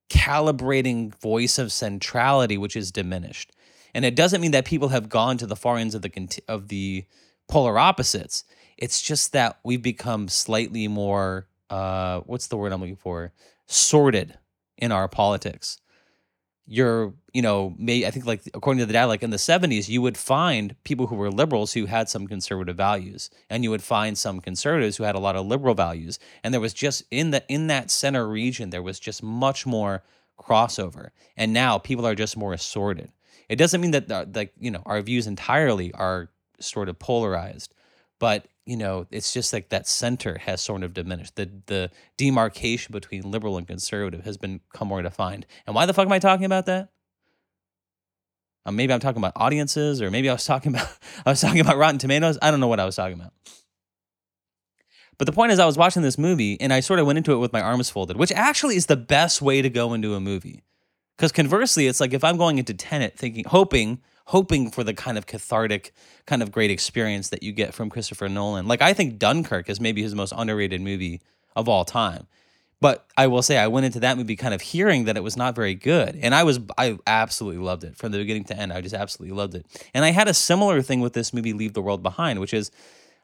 [0.09, 3.51] calibrating voice of centrality, which is diminished.
[3.93, 6.69] And it doesn't mean that people have gone to the far ends of the of
[6.69, 7.05] the
[7.49, 8.45] polar opposites.
[8.77, 13.33] It's just that we've become slightly more uh, what's the word I'm looking for?
[13.65, 14.37] Sorted
[14.77, 15.79] in our politics
[16.71, 19.89] you're you know may i think like according to the data like in the 70s
[19.89, 23.83] you would find people who were liberals who had some conservative values and you would
[23.83, 26.17] find some conservatives who had a lot of liberal values.
[26.43, 30.03] And there was just in the in that center region there was just much more
[30.39, 31.09] crossover.
[31.35, 33.11] And now people are just more assorted.
[33.49, 36.29] It doesn't mean that like you know our views entirely are
[36.61, 37.73] sort of polarized
[38.19, 41.35] but you know, it's just like that center has sort of diminished.
[41.35, 45.45] The the demarcation between liberal and conservative has become more defined.
[45.65, 46.89] And why the fuck am I talking about that?
[48.65, 50.87] Uh, maybe I'm talking about audiences, or maybe I was talking about
[51.25, 52.37] I was talking about Rotten Tomatoes.
[52.41, 53.33] I don't know what I was talking about.
[55.17, 57.33] But the point is, I was watching this movie and I sort of went into
[57.33, 60.19] it with my arms folded, which actually is the best way to go into a
[60.19, 60.63] movie.
[61.21, 65.19] Because conversely, it's like if I'm going into Tenet thinking, hoping hoping for the kind
[65.19, 65.93] of cathartic,
[66.25, 68.65] kind of great experience that you get from Christopher Nolan.
[68.65, 71.21] Like I think Dunkirk is maybe his most underrated movie
[71.55, 72.25] of all time.
[72.79, 75.37] But I will say I went into that movie kind of hearing that it was
[75.37, 76.17] not very good.
[76.19, 78.73] And I was I absolutely loved it from the beginning to end.
[78.73, 79.67] I just absolutely loved it.
[79.93, 82.71] And I had a similar thing with this movie Leave the World Behind, which is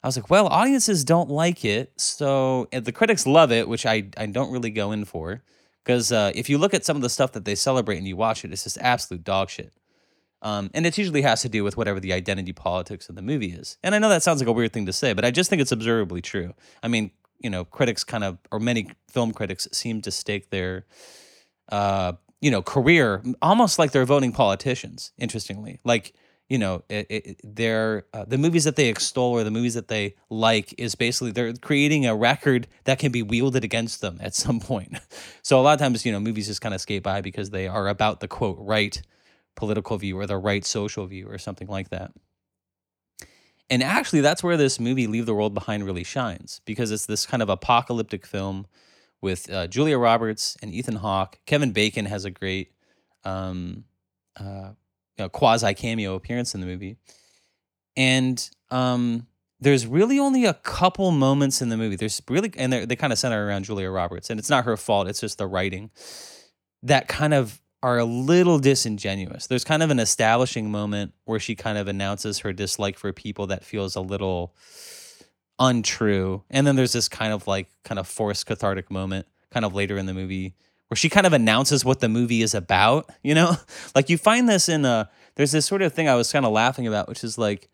[0.04, 2.00] I was like, well, audiences don't like it.
[2.00, 5.42] So the critics love it, which I, I don't really go in for.
[5.88, 8.18] Because uh, if you look at some of the stuff that they celebrate and you
[8.18, 9.72] watch it, it's just absolute dog shit.
[10.42, 13.54] Um, and it usually has to do with whatever the identity politics of the movie
[13.54, 13.78] is.
[13.82, 15.62] And I know that sounds like a weird thing to say, but I just think
[15.62, 16.54] it's observably true.
[16.84, 20.86] I mean, you know, critics kind of, or many film critics seem to stake their,
[21.70, 25.14] uh, you know, career almost like they're voting politicians.
[25.18, 26.14] Interestingly, like
[26.50, 29.90] you know, it, it, they're uh, the movies that they extol or the movies that
[29.90, 34.34] they like is basically they're creating a record that can be wielded against them at
[34.44, 34.98] some point.
[35.42, 37.68] So a lot of times, you know, movies just kind of skate by because they
[37.68, 39.02] are about the quote right
[39.56, 42.12] political view or the right social view or something like that.
[43.70, 47.26] And actually, that's where this movie Leave the World Behind really shines because it's this
[47.26, 48.68] kind of apocalyptic film
[49.20, 51.40] with uh, Julia Roberts and Ethan Hawke.
[51.46, 52.72] Kevin Bacon has a great
[53.26, 53.84] um,
[54.40, 54.70] uh,
[55.24, 56.98] know, quasi cameo appearance in the movie.
[57.96, 59.28] And um,
[59.60, 61.96] there's really only a couple moments in the movie.
[61.96, 64.78] There's really, and they they kind of center around Julia Roberts, and it's not her
[64.78, 65.08] fault.
[65.08, 65.90] It's just the writing
[66.84, 69.48] that kind of are a little disingenuous.
[69.48, 73.48] There's kind of an establishing moment where she kind of announces her dislike for people
[73.48, 74.56] that feels a little
[75.60, 76.44] untrue.
[76.50, 79.98] And then there's this kind of like kind of forced cathartic moment kind of later
[79.98, 80.56] in the movie
[80.88, 83.56] where she kind of announces what the movie is about, you know?
[83.96, 86.52] like you find this in a there's this sort of thing I was kind of
[86.52, 87.70] laughing about which is like,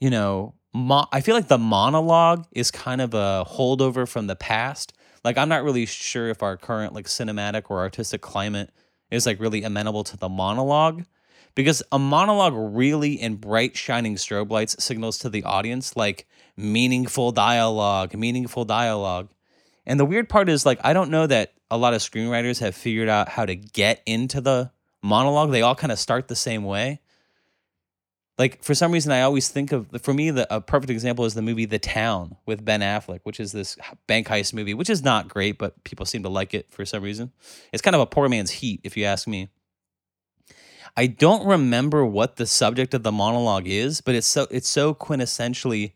[0.00, 4.36] you know, mo- I feel like the monologue is kind of a holdover from the
[4.36, 4.92] past.
[5.24, 8.70] Like I'm not really sure if our current like cinematic or artistic climate
[9.10, 11.04] is like really amenable to the monologue
[11.54, 17.32] because a monologue really in bright shining strobe lights signals to the audience like meaningful
[17.32, 19.28] dialogue meaningful dialogue
[19.86, 22.74] and the weird part is like i don't know that a lot of screenwriters have
[22.74, 24.70] figured out how to get into the
[25.02, 27.00] monologue, they all kind of start the same way.
[28.38, 31.34] Like for some reason, I always think of for me the a perfect example is
[31.34, 35.02] the movie The Town with Ben Affleck, which is this bank heist movie, which is
[35.04, 37.32] not great, but people seem to like it for some reason.
[37.70, 39.50] It's kind of a poor man's Heat, if you ask me.
[40.96, 44.94] I don't remember what the subject of the monologue is, but it's so it's so
[44.94, 45.92] quintessentially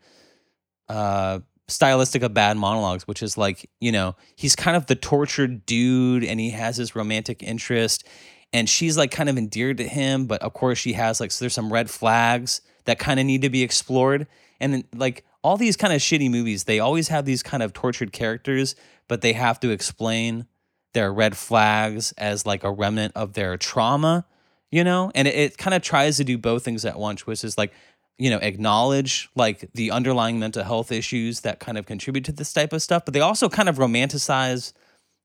[0.91, 5.65] uh stylistic of bad monologues, which is like, you know, he's kind of the tortured
[5.67, 8.07] dude and he has his romantic interest
[8.55, 11.45] and she's like kind of endeared to him, but of course she has like so
[11.45, 14.27] there's some red flags that kind of need to be explored.
[14.61, 17.73] And then, like all these kind of shitty movies, they always have these kind of
[17.73, 18.77] tortured characters,
[19.09, 20.47] but they have to explain
[20.93, 24.25] their red flags as like a remnant of their trauma,
[24.71, 25.11] you know?
[25.17, 27.73] And it, it kind of tries to do both things at once, which is like
[28.19, 32.53] you know acknowledge like the underlying mental health issues that kind of contribute to this
[32.53, 34.73] type of stuff but they also kind of romanticize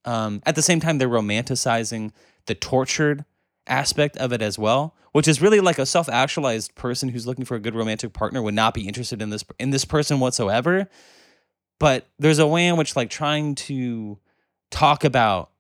[0.06, 2.12] um, at the same time they're romanticizing
[2.46, 3.26] the tortured
[3.68, 7.56] aspect of it as well which is really like a self-actualized person who's looking for
[7.56, 10.88] a good romantic partner would not be interested in this in this person whatsoever.
[11.80, 14.20] But there's a way in which like trying to
[14.70, 15.52] talk about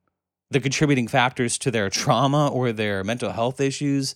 [0.51, 4.15] the contributing factors to their trauma or their mental health issues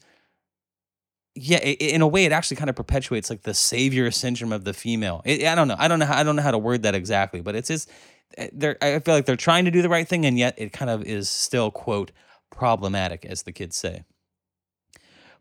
[1.36, 4.65] yeah, it, in a way, it actually kind of perpetuates like the savior syndrome of
[4.65, 5.22] the female.
[5.26, 5.76] It, I don't know.
[5.78, 6.06] I don't know.
[6.06, 7.89] How, I don't know how to word that exactly, but it's just
[8.38, 8.78] eh, they're.
[8.82, 11.04] I feel like they're trying to do the right thing, and yet it kind of
[11.04, 12.12] is still quote
[12.52, 14.04] problematic, as the kids say.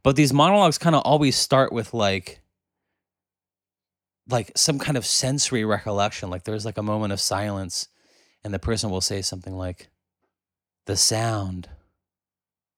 [0.03, 2.41] But these monologues kind of always start with like
[4.29, 6.31] like some kind of sensory recollection.
[6.31, 7.89] Like there's like a moment of silence,
[8.43, 9.91] and the person will say something like,
[10.87, 11.69] "The sound,"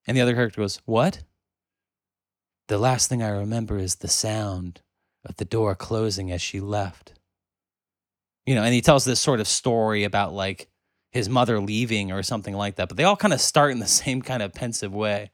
[0.06, 1.22] and the other character goes, "What?"
[2.68, 4.80] The last thing I remember is the sound
[5.24, 7.12] of the door closing as she left.
[8.46, 10.68] You know, and he tells this sort of story about like
[11.10, 13.86] his mother leaving or something like that, but they all kind of start in the
[14.02, 15.30] same kind of pensive way.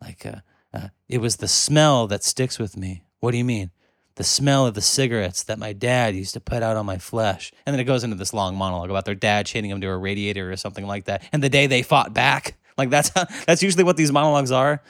[0.00, 0.40] Like, uh,
[0.72, 3.02] uh, it was the smell that sticks with me.
[3.20, 3.70] What do you mean?
[4.14, 7.52] The smell of the cigarettes that my dad used to put out on my flesh.
[7.66, 9.96] And then it goes into this long monologue about their dad chaining him to a
[9.96, 11.22] radiator or something like that.
[11.32, 12.56] And the day they fought back.
[12.78, 14.82] Like that's how, that's usually what these monologues are.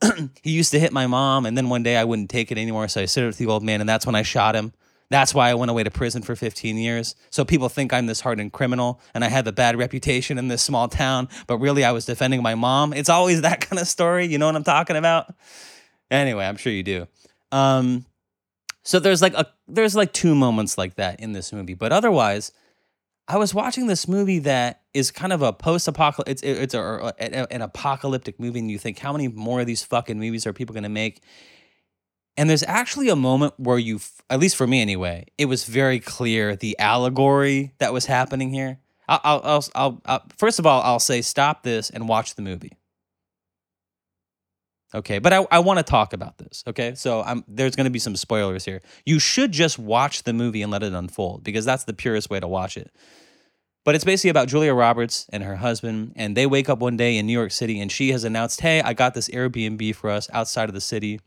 [0.42, 2.88] he used to hit my mom, and then one day I wouldn't take it anymore,
[2.88, 4.72] so I stood with the old man, and that's when I shot him.
[5.10, 7.14] That's why I went away to prison for 15 years.
[7.30, 10.62] So people think I'm this hardened criminal and I have a bad reputation in this
[10.62, 12.92] small town, but really I was defending my mom.
[12.92, 14.26] It's always that kind of story.
[14.26, 15.32] You know what I'm talking about?
[16.10, 17.06] Anyway, I'm sure you do.
[17.52, 18.06] Um,
[18.82, 22.52] so there's like a there's like two moments like that in this movie, but otherwise,
[23.26, 26.32] I was watching this movie that is kind of a post-apocalyptic.
[26.32, 29.82] It's it's a, a, an apocalyptic movie, and you think, how many more of these
[29.82, 31.22] fucking movies are people going to make?
[32.36, 36.00] And there's actually a moment where you, at least for me anyway, it was very
[36.00, 38.80] clear the allegory that was happening here.
[39.08, 42.72] I'll, I'll, I'll, I'll first of all, I'll say stop this and watch the movie.
[44.94, 46.62] Okay, but I, I want to talk about this.
[46.68, 48.80] Okay, so I'm, there's going to be some spoilers here.
[49.04, 52.38] You should just watch the movie and let it unfold because that's the purest way
[52.38, 52.92] to watch it.
[53.84, 57.18] But it's basically about Julia Roberts and her husband, and they wake up one day
[57.18, 60.30] in New York City, and she has announced, "Hey, I got this Airbnb for us
[60.32, 61.20] outside of the city."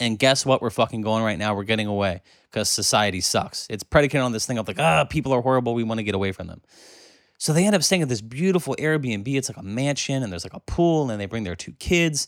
[0.00, 0.60] And guess what?
[0.60, 1.54] We're fucking going right now.
[1.54, 3.68] We're getting away because society sucks.
[3.70, 5.74] It's predicated on this thing of like, ah, people are horrible.
[5.74, 6.60] We want to get away from them.
[7.38, 9.28] So they end up staying at this beautiful Airbnb.
[9.28, 12.26] It's like a mansion, and there's like a pool, and they bring their two kids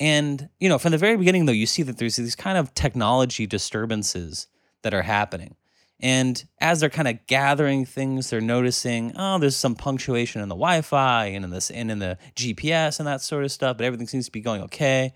[0.00, 2.74] and, you know, from the very beginning, though, you see that there's these kind of
[2.74, 4.46] technology disturbances
[4.82, 5.56] that are happening.
[6.00, 10.54] And as they're kind of gathering things, they're noticing, oh, there's some punctuation in the
[10.54, 14.06] Wi-Fi and in this and in the GPS and that sort of stuff, but everything
[14.06, 15.12] seems to be going okay.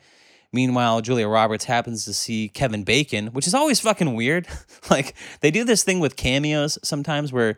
[0.52, 4.48] Meanwhile, Julia Roberts happens to see Kevin Bacon, which is always fucking weird.
[4.90, 7.56] like they do this thing with cameos sometimes where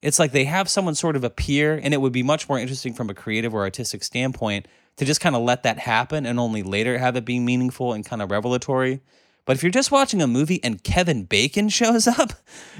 [0.00, 2.94] it's like they have someone sort of appear, and it would be much more interesting
[2.94, 4.66] from a creative or artistic standpoint
[5.00, 8.04] to just kind of let that happen and only later have it be meaningful and
[8.04, 9.00] kind of revelatory.
[9.46, 12.34] But if you're just watching a movie and Kevin Bacon shows up,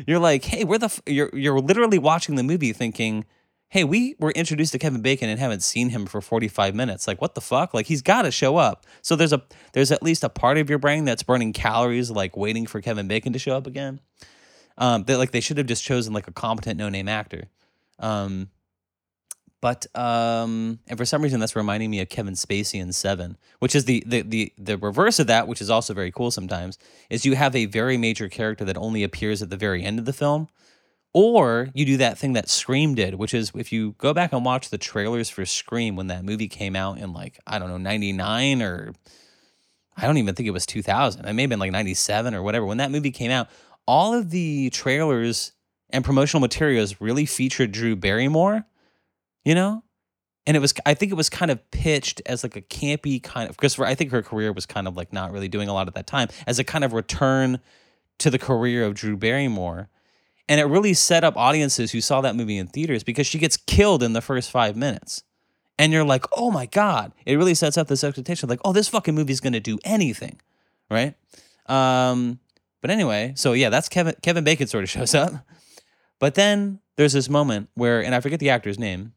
[0.06, 1.00] you're like, hey, we're the f-?
[1.06, 3.24] you're you're literally watching the movie thinking,
[3.70, 7.06] hey, we were introduced to Kevin Bacon and haven't seen him for 45 minutes.
[7.06, 7.72] Like, what the fuck?
[7.72, 8.84] Like, he's got to show up.
[9.00, 12.36] So there's a there's at least a part of your brain that's burning calories, like
[12.36, 13.98] waiting for Kevin Bacon to show up again.
[14.76, 17.44] Um, that like they should have just chosen like a competent no name actor.
[17.98, 18.50] Um,
[19.60, 23.74] but um, and for some reason that's reminding me of Kevin Spacey in Seven, which
[23.74, 26.78] is the the the the reverse of that, which is also very cool sometimes,
[27.10, 30.04] is you have a very major character that only appears at the very end of
[30.04, 30.48] the film.
[31.12, 34.44] Or you do that thing that Scream did, which is if you go back and
[34.44, 37.78] watch the trailers for Scream when that movie came out in like, I don't know,
[37.78, 38.92] 99 or
[39.96, 41.24] I don't even think it was 2000.
[41.24, 42.64] It may have been like 97 or whatever.
[42.64, 43.48] When that movie came out,
[43.86, 45.50] all of the trailers
[45.90, 48.64] and promotional materials really featured Drew Barrymore,
[49.44, 49.82] you know?
[50.46, 53.48] and it was I think it was kind of pitched as like a campy kind
[53.48, 55.86] of because I think her career was kind of like not really doing a lot
[55.86, 57.60] at that time as a kind of return
[58.18, 59.88] to the career of Drew Barrymore.
[60.48, 63.56] And it really set up audiences who saw that movie in theaters because she gets
[63.56, 65.22] killed in the first five minutes.
[65.78, 67.12] And you're like, oh my God.
[67.24, 70.40] It really sets up this expectation like, oh, this fucking movie's gonna do anything.
[70.90, 71.14] Right?
[71.66, 72.40] Um,
[72.80, 75.32] but anyway, so yeah, that's Kevin Kevin Bacon sort of shows up.
[76.18, 79.12] But then there's this moment where, and I forget the actor's name,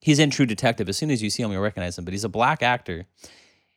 [0.00, 0.88] he's in True Detective.
[0.88, 2.04] As soon as you see him, you recognize him.
[2.04, 3.06] But he's a black actor,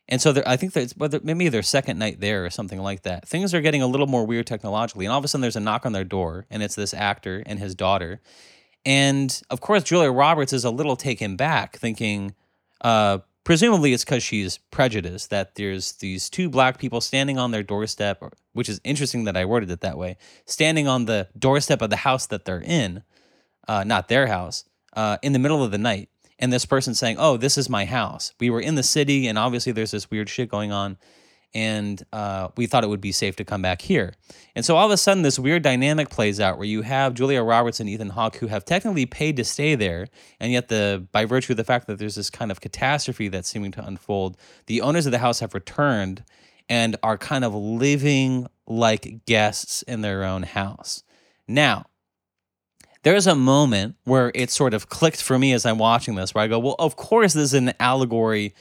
[0.08, 3.28] and so I think that's whether maybe their second night there or something like that.
[3.28, 5.60] Things are getting a little more weird technologically, and all of a sudden there's a
[5.60, 8.20] knock on their door, and it's this actor and his daughter,
[8.84, 12.34] and of course Julia Roberts is a little taken back, thinking,
[12.80, 17.62] uh, presumably it's because she's prejudiced that there's these two black people standing on their
[17.62, 21.90] doorstep, which is interesting that I worded it that way, standing on the doorstep of
[21.90, 23.02] the house that they're in,
[23.68, 27.16] uh, not their house, uh, in the middle of the night and this person saying,
[27.18, 28.32] "Oh, this is my house.
[28.40, 30.98] We were in the city, and obviously there's this weird shit going on,
[31.54, 34.14] and uh, we thought it would be safe to come back here."
[34.54, 37.42] And so all of a sudden, this weird dynamic plays out where you have Julia
[37.42, 40.08] Roberts and Ethan Hawke who have technically paid to stay there,
[40.40, 43.48] and yet the by virtue of the fact that there's this kind of catastrophe that's
[43.48, 46.24] seeming to unfold, the owners of the house have returned
[46.68, 51.02] and are kind of living like guests in their own house.
[51.46, 51.86] Now,
[53.02, 56.44] there's a moment where it sort of clicked for me as I'm watching this, where
[56.44, 58.54] I go, well, of course, this is an allegory,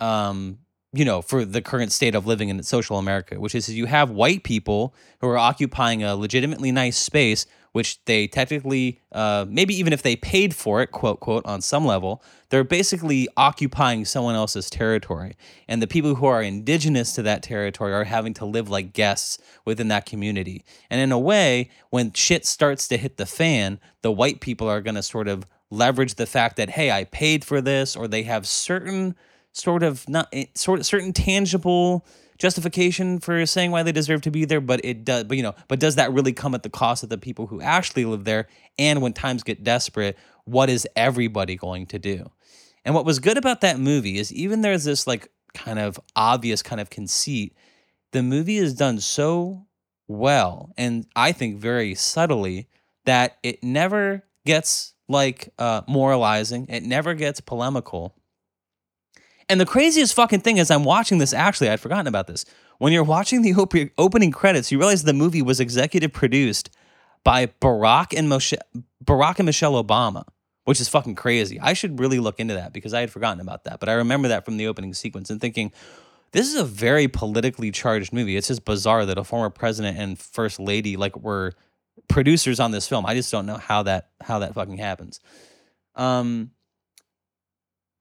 [0.00, 0.58] um,
[0.92, 4.10] you know, for the current state of living in social America, which is you have
[4.10, 9.92] white people who are occupying a legitimately nice space which they technically, uh, maybe even
[9.92, 14.70] if they paid for it, quote, quote, on some level, they're basically occupying someone else's
[14.70, 15.36] territory.
[15.68, 19.38] And the people who are indigenous to that territory are having to live like guests
[19.64, 20.64] within that community.
[20.90, 24.80] And in a way, when shit starts to hit the fan, the white people are
[24.80, 28.22] going to sort of leverage the fact that, hey, I paid for this, or they
[28.22, 29.14] have certain
[29.52, 32.06] sort of not eh, sort certain tangible
[32.38, 35.24] justification for saying why they deserve to be there, but it does.
[35.24, 37.60] But you know, but does that really come at the cost of the people who
[37.60, 38.48] actually live there?
[38.78, 42.30] And when times get desperate, what is everybody going to do?
[42.84, 46.62] And what was good about that movie is even there's this like kind of obvious
[46.62, 47.54] kind of conceit.
[48.12, 49.66] The movie is done so
[50.06, 52.68] well, and I think very subtly
[53.04, 56.66] that it never gets like uh, moralizing.
[56.68, 58.14] It never gets polemical.
[59.48, 61.32] And the craziest fucking thing is, I'm watching this.
[61.32, 62.44] Actually, I'd forgotten about this.
[62.78, 66.70] When you're watching the op- opening credits, you realize the movie was executive produced
[67.24, 68.58] by Barack and Moshe-
[69.02, 70.24] Barack and Michelle Obama,
[70.64, 71.58] which is fucking crazy.
[71.58, 73.80] I should really look into that because I had forgotten about that.
[73.80, 75.72] But I remember that from the opening sequence and thinking,
[76.32, 78.36] this is a very politically charged movie.
[78.36, 81.54] It's just bizarre that a former president and first lady like were
[82.08, 83.06] producers on this film.
[83.06, 85.20] I just don't know how that how that fucking happens.
[85.94, 86.50] Um,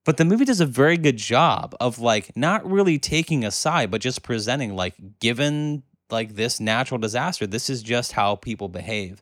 [0.08, 3.92] but the movie does a very good job of like not really taking a side,
[3.92, 9.22] but just presenting like, given like this natural disaster, this is just how people behave.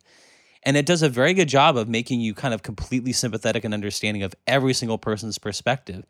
[0.61, 3.73] And it does a very good job of making you kind of completely sympathetic and
[3.73, 6.05] understanding of every single person's perspective.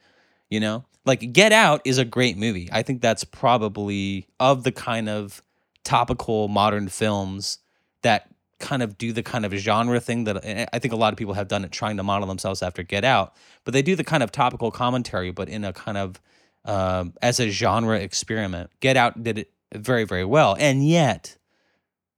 [0.50, 2.68] You know, like Get Out is a great movie.
[2.70, 5.42] I think that's probably of the kind of
[5.86, 7.60] topical modern films
[8.02, 11.18] that kind of do the kind of genre thing that I think a lot of
[11.18, 14.04] people have done it trying to model themselves after Get Out, but they do the
[14.04, 16.22] kind of topical commentary, but in a kind of
[16.64, 18.72] uh, as a genre experiment.
[18.80, 21.38] Get Out did it very very well, and yet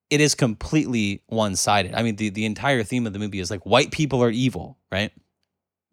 [0.10, 1.94] it is completely one sided.
[1.94, 4.78] I mean, the the entire theme of the movie is like white people are evil,
[4.92, 5.12] right?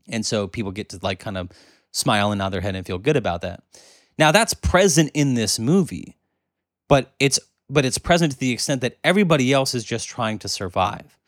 [0.09, 1.51] And so people get to like kind of
[1.91, 3.63] smile and nod their head and feel good about that.
[4.19, 6.17] Now that's present in this movie,
[6.89, 7.41] but it's
[7.75, 11.19] but it's present to the extent that everybody else is just trying to survive.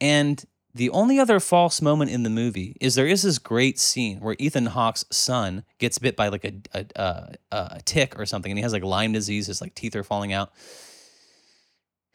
[0.00, 4.20] And the only other false moment in the movie is there is this great scene
[4.20, 8.52] where Ethan Hawke's son gets bit by like a a, a, a tick or something,
[8.52, 9.46] and he has like Lyme disease.
[9.46, 10.52] His like teeth are falling out.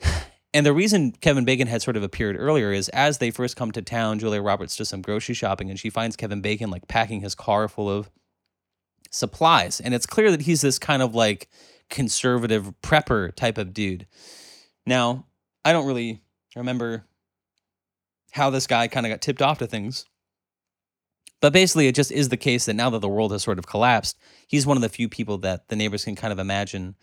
[0.56, 3.72] And the reason Kevin Bacon had sort of appeared earlier is as they first come
[3.72, 7.22] to town, Julia Roberts does some grocery shopping, and she finds Kevin Bacon like packing
[7.22, 8.12] his car full of
[9.10, 11.50] supplies, and it's clear that he's this kind of like
[11.90, 14.08] conservative prepper type of dude.
[14.86, 15.26] Now,
[15.66, 16.22] I don't really
[16.56, 17.06] remember
[18.32, 20.06] how this guy kind of got tipped off to things.
[21.40, 23.68] But basically, it just is the case that now that the world has sort of
[23.68, 24.18] collapsed,
[24.48, 26.96] he's one of the few people that the neighbors can kind of imagine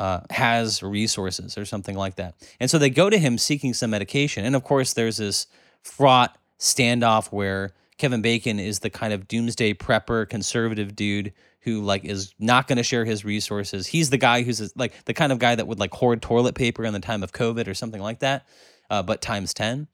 [0.00, 2.34] uh, has resources or something like that.
[2.58, 4.44] And so they go to him seeking some medication.
[4.44, 5.46] And of course, there's this
[5.82, 11.32] fraught standoff where Kevin Bacon is the kind of doomsday prepper, conservative dude
[11.64, 13.86] who like is not going to share his resources.
[13.86, 16.84] He's the guy who's like the kind of guy that would like hoard toilet paper
[16.84, 18.46] in the time of COVID or something like that,
[18.90, 19.88] uh, but times ten.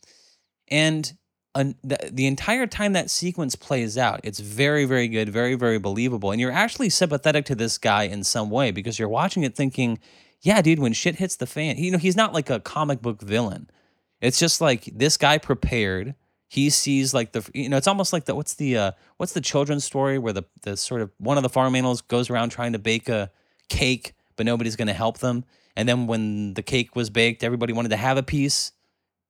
[0.69, 1.13] And
[1.55, 5.79] an, the, the entire time that sequence plays out, it's very, very good, very, very
[5.79, 6.31] believable.
[6.31, 9.99] And you're actually sympathetic to this guy in some way because you're watching it thinking,
[10.43, 13.21] yeah, dude, when shit hits the fan, you know, he's not like a comic book
[13.21, 13.69] villain.
[14.21, 16.15] It's just like this guy prepared.
[16.53, 19.41] He sees like the, you know, it's almost like the, what's the, uh, what's the
[19.41, 22.73] children's story where the, the sort of one of the farm animals goes around trying
[22.73, 23.31] to bake a
[23.69, 25.45] cake, but nobody's going to help them.
[25.77, 28.73] And then when the cake was baked, everybody wanted to have a piece.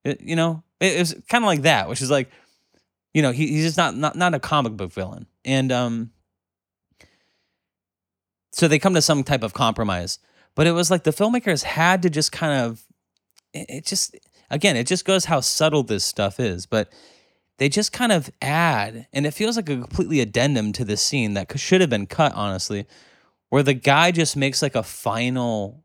[0.03, 2.31] It, you know, it, it was kind of like that, which is like,
[3.13, 5.27] you know, he, he's just not, not not a comic book villain.
[5.45, 6.13] And um,
[8.51, 10.21] so they come to some type of compromise.
[10.55, 12.83] But it was like the filmmakers had to just kind of,
[13.53, 14.17] it, it just
[14.51, 16.67] again, it just goes how subtle this stuff is.
[16.67, 16.93] But
[17.59, 21.35] they just kind of add, and it feels like a completely addendum to this scene
[21.35, 22.87] that should have been cut, honestly,
[23.51, 25.85] where the guy just makes like a final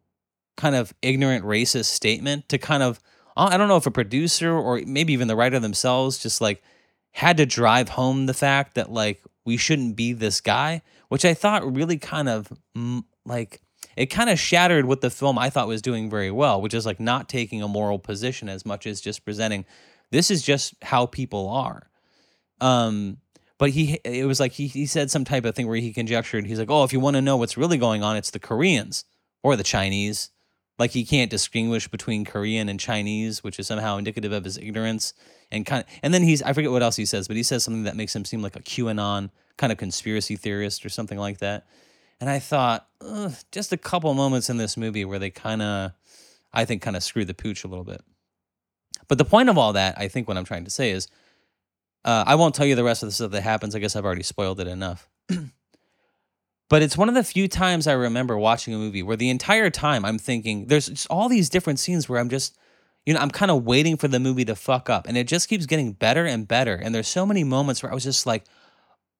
[0.55, 2.99] kind of ignorant racist statement to kind of
[3.37, 6.63] I don't know if a producer or maybe even the writer themselves just like
[7.11, 11.33] had to drive home the fact that like we shouldn't be this guy, which I
[11.33, 13.61] thought really kind of mm, like
[13.95, 16.85] it kind of shattered what the film I thought was doing very well, which is
[16.85, 19.65] like not taking a moral position as much as just presenting
[20.11, 21.89] this is just how people are.
[22.61, 23.17] Um
[23.57, 26.45] but he it was like he he said some type of thing where he conjectured
[26.45, 29.05] he's like, "Oh, if you want to know what's really going on, it's the Koreans
[29.43, 30.29] or the Chinese."
[30.77, 35.13] like he can't distinguish between Korean and Chinese, which is somehow indicative of his ignorance.
[35.51, 37.63] And kind of, and then he's I forget what else he says, but he says
[37.63, 41.37] something that makes him seem like a QAnon kind of conspiracy theorist or something like
[41.37, 41.65] that.
[42.19, 42.87] And I thought,
[43.51, 45.91] just a couple moments in this movie where they kind of,
[46.53, 48.01] I think, kind of screw the pooch a little bit.
[49.07, 51.07] But the point of all that, I think, what I'm trying to say is,
[52.05, 53.75] uh, I won't tell you the rest of the stuff that happens.
[53.75, 55.09] I guess I've already spoiled it enough.
[56.67, 59.69] But it's one of the few times I remember watching a movie where the entire
[59.69, 62.57] time I'm thinking there's just all these different scenes where I'm just,
[63.05, 65.07] you know, I'm kind of waiting for the movie to fuck up.
[65.07, 66.73] And it just keeps getting better and better.
[66.73, 68.45] And there's so many moments where I was just like,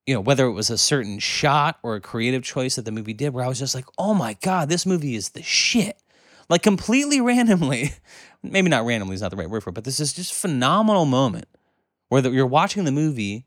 [0.05, 3.13] you know, whether it was a certain shot or a creative choice that the movie
[3.13, 5.97] did, where I was just like, oh my God, this movie is the shit.
[6.49, 7.93] Like completely randomly,
[8.43, 11.05] maybe not randomly is not the right word for it, but this is just phenomenal
[11.05, 11.47] moment
[12.09, 13.45] where the, you're watching the movie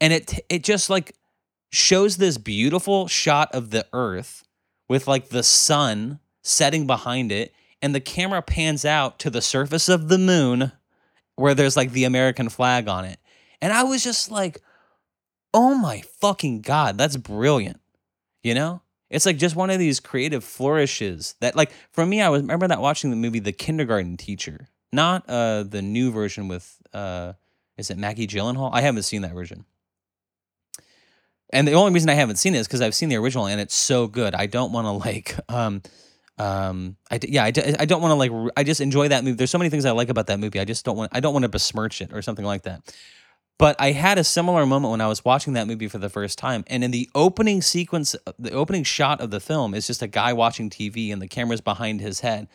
[0.00, 1.14] and it it just like
[1.70, 4.44] shows this beautiful shot of the earth
[4.88, 9.88] with like the sun setting behind it and the camera pans out to the surface
[9.88, 10.72] of the moon
[11.36, 13.18] where there's like the American flag on it.
[13.62, 14.60] And I was just like,
[15.52, 17.80] "Oh my fucking god, that's brilliant."
[18.42, 18.82] You know?
[19.10, 22.68] It's like just one of these creative flourishes that like for me I was remember
[22.68, 24.68] that watching the movie The Kindergarten Teacher.
[24.92, 27.32] Not uh the new version with uh
[27.76, 28.70] is it Maggie Gyllenhaal?
[28.72, 29.64] I haven't seen that version.
[31.52, 33.60] And the only reason I haven't seen it is because I've seen the original and
[33.60, 34.34] it's so good.
[34.34, 35.82] I don't want to like, um,
[36.38, 38.52] um, I yeah, I, I don't want to like.
[38.56, 39.36] I just enjoy that movie.
[39.36, 40.58] There's so many things I like about that movie.
[40.58, 41.10] I just don't want.
[41.14, 42.80] I don't want to besmirch it or something like that.
[43.60, 46.38] But I had a similar moment when I was watching that movie for the first
[46.38, 46.64] time.
[46.68, 50.32] And in the opening sequence, the opening shot of the film is just a guy
[50.32, 52.48] watching TV and the camera's behind his head.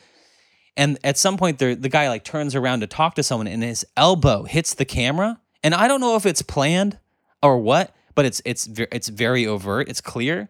[0.75, 3.61] And at some point, the, the guy like turns around to talk to someone and
[3.61, 5.39] his elbow hits the camera.
[5.63, 6.97] And I don't know if it's planned
[7.43, 9.87] or what, but it's it's it's very overt.
[9.87, 10.49] It's clear,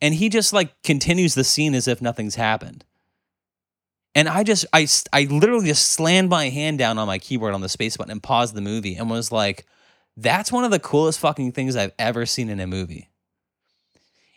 [0.00, 2.84] and he just like continues the scene as if nothing's happened.
[4.16, 7.60] And I just I I literally just slammed my hand down on my keyboard on
[7.60, 9.66] the space button and paused the movie and was like,
[10.16, 13.10] "That's one of the coolest fucking things I've ever seen in a movie."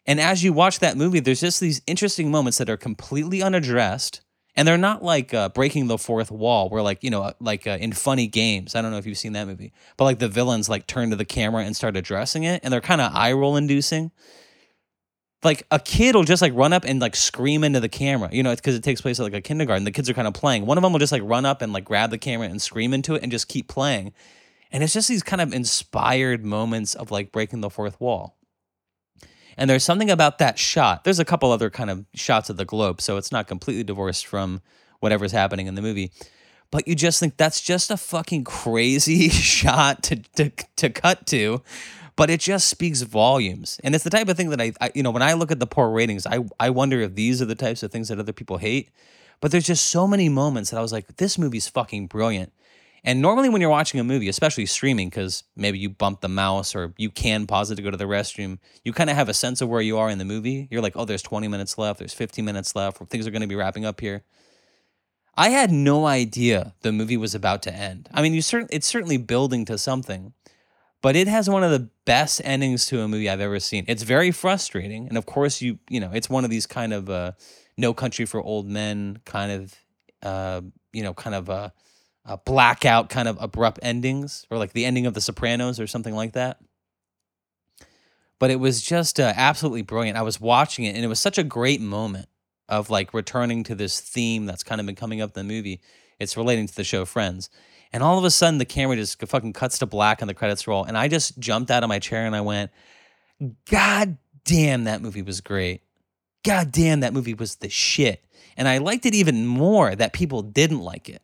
[0.05, 4.19] And as you watch that movie, there's just these interesting moments that are completely unaddressed
[4.59, 7.65] and they're not like uh, breaking the fourth wall where like you know uh, like
[7.65, 10.27] uh, in funny games i don't know if you've seen that movie but like the
[10.27, 13.31] villains like turn to the camera and start addressing it and they're kind of eye
[13.31, 14.11] roll inducing
[15.43, 18.43] like a kid will just like run up and like scream into the camera you
[18.43, 19.83] know it's because it takes place at like a kindergarten.
[19.83, 20.65] The kids are kind of playing.
[20.65, 22.93] One of them will just like run up and like grab the camera and scream
[22.93, 24.13] into it and just keep playing.
[24.71, 28.37] And it's just these kind of inspired moments of like breaking the fourth wall.
[29.57, 31.03] And there's something about that shot.
[31.03, 34.25] There's a couple other kind of shots of the globe, so it's not completely divorced
[34.25, 34.61] from
[34.99, 36.11] whatever's happening in the movie.
[36.71, 41.61] But you just think that's just a fucking crazy shot to, to, to cut to
[42.19, 43.79] but it just speaks volumes.
[43.81, 45.59] And it's the type of thing that I, I, you know, when I look at
[45.61, 48.33] the poor ratings, I, I wonder if these are the types of things that other
[48.33, 48.89] people hate.
[49.39, 52.51] But there's just so many moments that I was like, this movie's fucking brilliant.
[53.05, 56.75] And normally, when you're watching a movie, especially streaming, because maybe you bump the mouse
[56.75, 59.33] or you can pause it to go to the restroom, you kind of have a
[59.33, 60.67] sense of where you are in the movie.
[60.69, 63.47] You're like, oh, there's 20 minutes left, there's 15 minutes left, things are going to
[63.47, 64.25] be wrapping up here.
[65.37, 68.09] I had no idea the movie was about to end.
[68.13, 70.33] I mean, you certain it's certainly building to something,
[71.01, 73.85] but it has one of the best endings to a movie I've ever seen.
[73.87, 77.09] It's very frustrating, and of course, you you know, it's one of these kind of
[77.09, 77.31] uh,
[77.77, 79.75] No Country for Old Men kind of
[80.21, 81.73] uh, you know, kind of a,
[82.25, 86.13] uh, blackout kind of abrupt endings, or like the ending of The Sopranos or something
[86.13, 86.59] like that.
[88.39, 90.17] But it was just uh, absolutely brilliant.
[90.17, 92.27] I was watching it, and it was such a great moment
[92.67, 95.81] of like returning to this theme that's kind of been coming up in the movie.
[96.19, 97.49] It's relating to the show Friends.
[97.91, 100.67] And all of a sudden, the camera just fucking cuts to black and the credits
[100.67, 100.83] roll.
[100.83, 102.71] And I just jumped out of my chair and I went,
[103.69, 105.81] God damn, that movie was great.
[106.43, 108.23] God damn, that movie was the shit.
[108.55, 111.21] And I liked it even more that people didn't like it.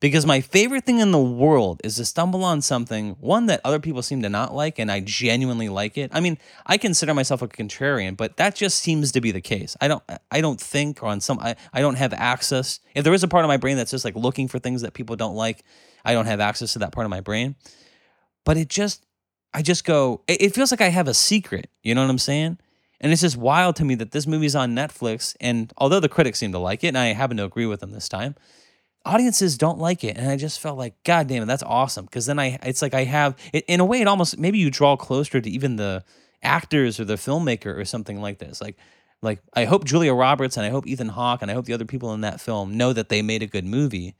[0.00, 3.78] Because my favorite thing in the world is to stumble on something, one that other
[3.78, 6.10] people seem to not like, and I genuinely like it.
[6.14, 9.76] I mean, I consider myself a contrarian, but that just seems to be the case.
[9.78, 12.80] I don't I don't think on some I, I don't have access.
[12.94, 14.94] If there is a part of my brain that's just like looking for things that
[14.94, 15.64] people don't like,
[16.02, 17.56] I don't have access to that part of my brain.
[18.44, 19.04] But it just
[19.52, 21.68] I just go, it, it feels like I have a secret.
[21.82, 22.58] You know what I'm saying?
[23.02, 25.36] And it's just wild to me that this movie's on Netflix.
[25.40, 27.92] And although the critics seem to like it, and I happen to agree with them
[27.92, 28.34] this time,
[29.04, 30.16] audiences don't like it.
[30.16, 32.04] And I just felt like, God damn it, that's awesome.
[32.04, 34.96] Because then I, it's like I have, in a way, it almost, maybe you draw
[34.96, 36.04] closer to even the
[36.42, 38.60] actors or the filmmaker or something like this.
[38.60, 38.76] Like,
[39.22, 41.84] like I hope Julia Roberts and I hope Ethan Hawke and I hope the other
[41.84, 44.14] people in that film know that they made a good movie.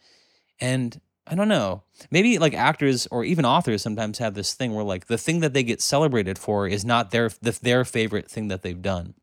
[0.60, 1.84] And I don't know.
[2.10, 5.54] Maybe like actors or even authors sometimes have this thing where like the thing that
[5.54, 9.14] they get celebrated for is not their the, their favorite thing that they've done.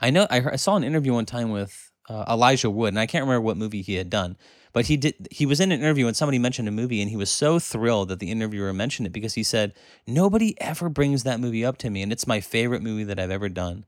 [0.00, 2.98] I know I, heard, I saw an interview one time with uh, Elijah Wood, and
[2.98, 4.36] I can't remember what movie he had done,
[4.72, 5.28] but he did.
[5.30, 8.08] He was in an interview and somebody mentioned a movie, and he was so thrilled
[8.08, 9.72] that the interviewer mentioned it because he said
[10.08, 13.30] nobody ever brings that movie up to me, and it's my favorite movie that I've
[13.30, 13.86] ever done.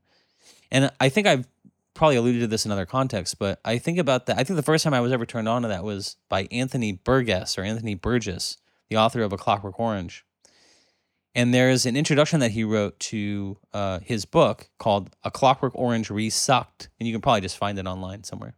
[0.71, 1.45] And I think I've
[1.93, 4.39] probably alluded to this in other contexts, but I think about that.
[4.39, 6.93] I think the first time I was ever turned on to that was by Anthony
[6.93, 8.57] Burgess or Anthony Burgess,
[8.89, 10.25] the author of A Clockwork Orange.
[11.35, 16.09] And there's an introduction that he wrote to uh, his book called A Clockwork Orange
[16.09, 16.89] Resucked.
[16.99, 18.55] And you can probably just find it online somewhere.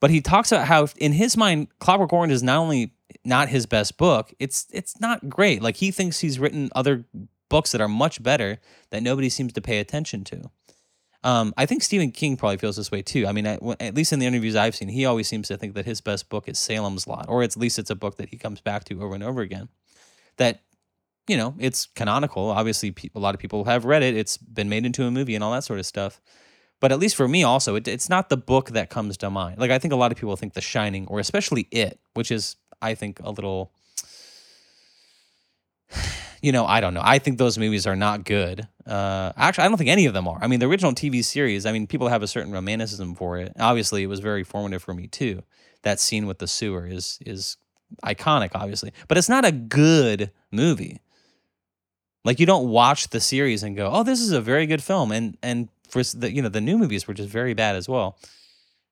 [0.00, 3.66] But he talks about how, in his mind, Clockwork Orange is not only not his
[3.66, 5.62] best book, it's it's not great.
[5.62, 7.04] Like he thinks he's written other
[7.48, 8.58] books that are much better
[8.90, 10.50] that nobody seems to pay attention to.
[11.22, 13.26] Um, I think Stephen King probably feels this way too.
[13.26, 15.84] I mean, at least in the interviews I've seen, he always seems to think that
[15.84, 18.60] his best book is Salem's Lot, or at least it's a book that he comes
[18.60, 19.68] back to over and over again.
[20.38, 20.62] That,
[21.28, 22.50] you know, it's canonical.
[22.50, 24.16] Obviously, a lot of people have read it.
[24.16, 26.20] It's been made into a movie and all that sort of stuff.
[26.80, 29.58] But at least for me, also, it, it's not the book that comes to mind.
[29.58, 32.56] Like I think a lot of people think The Shining, or especially It, which is
[32.80, 33.70] I think a little
[36.42, 37.02] you know, I don't know.
[37.04, 38.66] I think those movies are not good.
[38.84, 40.38] Uh, actually, I don't think any of them are.
[40.42, 43.52] I mean, the original TV series, I mean, people have a certain romanticism for it.
[43.60, 45.44] Obviously, it was very formative for me too.
[45.82, 47.58] That scene with the sewer is is
[48.04, 51.00] iconic, obviously, but it's not a good movie.
[52.24, 55.10] Like you don't watch the series and go, "Oh, this is a very good film,"
[55.10, 58.18] and and for the you know the new movies were just very bad as well.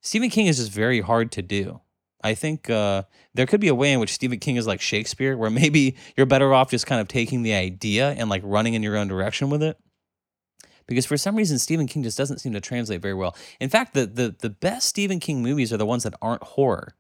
[0.02, 1.80] Stephen King is just very hard to do.
[2.22, 3.04] I think uh,
[3.34, 6.26] there could be a way in which Stephen King is like Shakespeare, where maybe you're
[6.26, 9.48] better off just kind of taking the idea and like running in your own direction
[9.48, 9.78] with it.
[10.86, 13.36] Because for some reason, Stephen King just doesn't seem to translate very well.
[13.60, 16.96] In fact, the the the best Stephen King movies are the ones that aren't horror,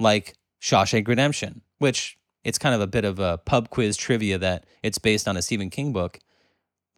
[0.00, 4.64] like Shawshank Redemption, which it's kind of a bit of a pub quiz trivia that
[4.82, 6.20] it's based on a Stephen King book.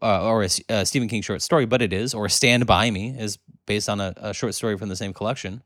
[0.02, 3.16] Uh, or a, a, Stephen King short story, but it is, or Stand By Me
[3.18, 5.62] is based on a, a short story from the same collection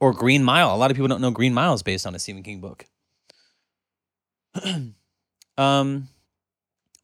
[0.00, 0.74] or Green Mile.
[0.74, 2.86] A lot of people don't know Green Mile is based on a Stephen King book.
[5.58, 6.08] um,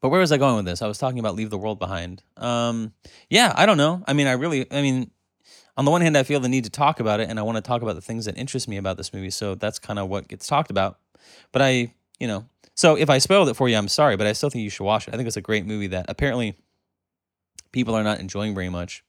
[0.01, 0.81] but where was I going with this?
[0.81, 2.21] I was talking about Leave the World Behind.
[2.37, 2.93] Um,
[3.29, 4.03] yeah, I don't know.
[4.05, 5.11] I mean, I really, I mean,
[5.75, 7.55] on the one hand, I feel the need to talk about it, and I want
[7.57, 9.31] to talk about the things that interest me about this movie.
[9.31, 10.99] So that's kind of what gets talked about.
[11.51, 12.45] But I, you know,
[12.75, 14.83] so if I spoiled it for you, I'm sorry, but I still think you should
[14.83, 15.13] watch it.
[15.13, 16.55] I think it's a great movie that apparently
[17.71, 19.03] people are not enjoying very much.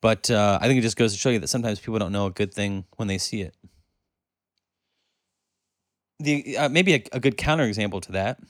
[0.00, 2.26] But uh, I think it just goes to show you that sometimes people don't know
[2.26, 3.54] a good thing when they see it.
[6.18, 8.40] The uh, maybe a, a good counterexample to that,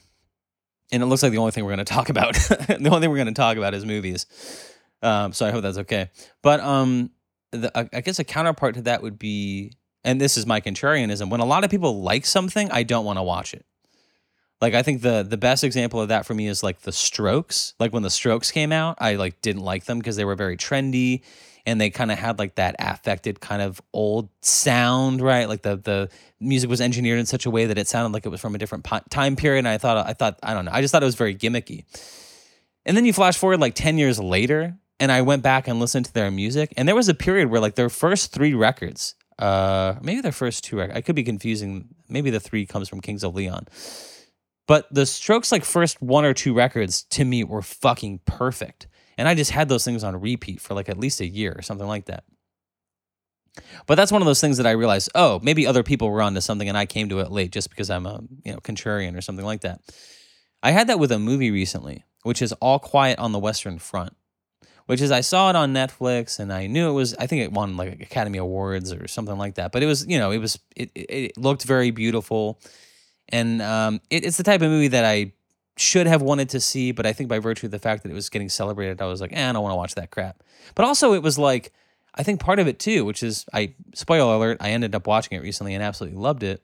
[0.90, 2.34] and it looks like the only thing we're going to talk about.
[2.48, 4.26] the only thing we're going to talk about is movies.
[5.02, 6.10] Um, so I hope that's okay.
[6.42, 7.10] But um,
[7.50, 9.72] the, I guess a counterpart to that would be,
[10.04, 11.30] and this is my contrarianism.
[11.30, 13.64] When a lot of people like something, I don't want to watch it.
[14.60, 17.74] Like I think the the best example of that for me is like the Strokes.
[17.80, 20.56] Like when the Strokes came out, I like didn't like them because they were very
[20.56, 21.22] trendy
[21.66, 25.48] and they kind of had like that affected kind of old sound, right?
[25.48, 28.28] Like the the music was engineered in such a way that it sounded like it
[28.28, 29.60] was from a different time period.
[29.60, 30.72] And I thought I thought I don't know.
[30.72, 31.84] I just thought it was very gimmicky.
[32.86, 36.06] And then you flash forward like 10 years later and I went back and listened
[36.06, 39.94] to their music and there was a period where like their first 3 records uh
[40.02, 41.88] maybe their first two records, I could be confusing.
[42.08, 43.66] Maybe the 3 comes from Kings of Leon
[44.66, 48.86] but the Strokes, like first one or two records to me were fucking perfect.
[49.18, 51.62] And I just had those things on repeat for like at least a year or
[51.62, 52.24] something like that.
[53.86, 56.40] But that's one of those things that I realized, oh, maybe other people were onto
[56.40, 59.20] something and I came to it late just because I'm a, you know, contrarian or
[59.20, 59.80] something like that.
[60.62, 64.14] I had that with a movie recently, which is All Quiet on the Western Front,
[64.92, 67.50] which is I saw it on Netflix and I knew it was I think it
[67.50, 69.72] won like Academy Awards or something like that.
[69.72, 72.60] But it was, you know, it was it it looked very beautiful.
[73.30, 75.32] And um, it, it's the type of movie that I
[75.78, 78.14] should have wanted to see, but I think by virtue of the fact that it
[78.14, 80.42] was getting celebrated, I was like, eh, I don't want to watch that crap.
[80.74, 81.72] But also, it was like,
[82.14, 85.38] I think part of it too, which is, I spoiler alert, I ended up watching
[85.38, 86.62] it recently and absolutely loved it.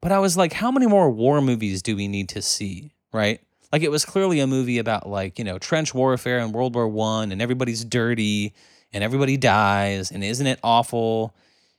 [0.00, 3.42] But I was like, how many more war movies do we need to see, right?
[3.72, 6.88] Like it was clearly a movie about like you know trench warfare in World War
[6.88, 8.54] One, and everybody's dirty,
[8.92, 11.34] and everybody dies, and isn't it awful?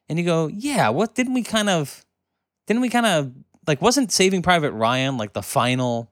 [0.07, 2.03] And you go, yeah, what didn't we kind of,
[2.65, 3.31] didn't we kind of
[3.67, 6.11] like wasn't Saving Private Ryan like the final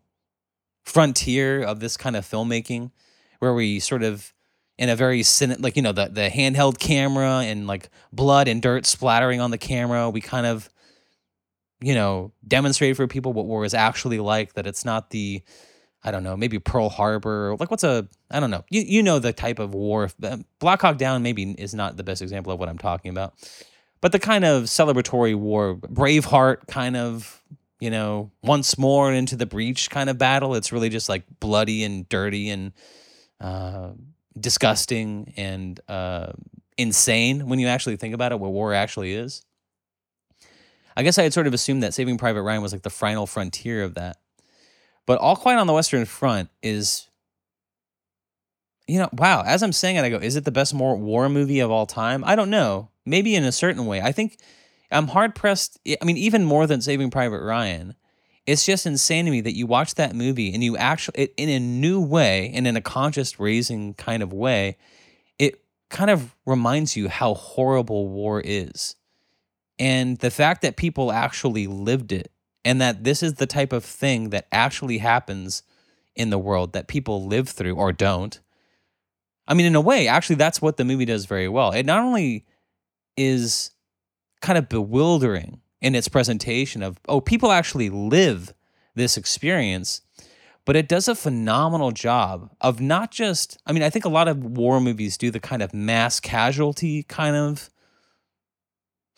[0.84, 2.92] frontier of this kind of filmmaking
[3.40, 4.34] where we sort of
[4.78, 5.24] in a very
[5.60, 9.58] like you know the the handheld camera and like blood and dirt splattering on the
[9.58, 10.70] camera we kind of
[11.80, 15.42] you know demonstrate for people what war is actually like that it's not the
[16.04, 19.20] i don't know maybe pearl harbor like what's a i don't know you, you know
[19.20, 22.60] the type of war uh, black hawk down maybe is not the best example of
[22.60, 23.34] what i'm talking about
[24.02, 27.44] but the kind of celebratory war braveheart kind of
[27.80, 30.56] you know, once more into the breach kind of battle.
[30.56, 32.72] It's really just like bloody and dirty and
[33.40, 33.92] uh,
[34.40, 36.34] disgusting and uh,
[36.78, 39.44] insane when you actually think about it, what war actually is.
[40.98, 43.28] I guess I had sort of assumed that Saving Private Ryan was like the final
[43.28, 44.18] frontier of that.
[45.06, 47.08] But All Quiet on the Western Front is,
[48.88, 49.44] you know, wow.
[49.46, 52.24] As I'm saying it, I go, is it the best war movie of all time?
[52.26, 52.90] I don't know.
[53.06, 54.02] Maybe in a certain way.
[54.02, 54.40] I think
[54.92, 55.80] I'm hard pressed.
[55.88, 57.94] I mean, even more than Saving Private Ryan,
[58.48, 61.60] it's just insane to me that you watch that movie and you actually, in a
[61.60, 64.78] new way and in a conscious raising kind of way,
[65.38, 68.96] it kind of reminds you how horrible war is.
[69.80, 72.32] And the fact that people actually lived it
[72.66, 75.64] and that this is the type of thing that actually happens
[76.16, 78.40] in the world that people live through or don't.
[79.48, 81.72] I mean, in a way, actually, that's what the movie does very well.
[81.72, 82.46] It not only
[83.16, 83.72] is
[84.42, 88.54] kind of bewildering in its presentation of, oh, people actually live
[88.96, 90.02] this experience.
[90.66, 94.28] But it does a phenomenal job of not just, I mean, I think a lot
[94.28, 97.70] of war movies do the kind of mass casualty kind of.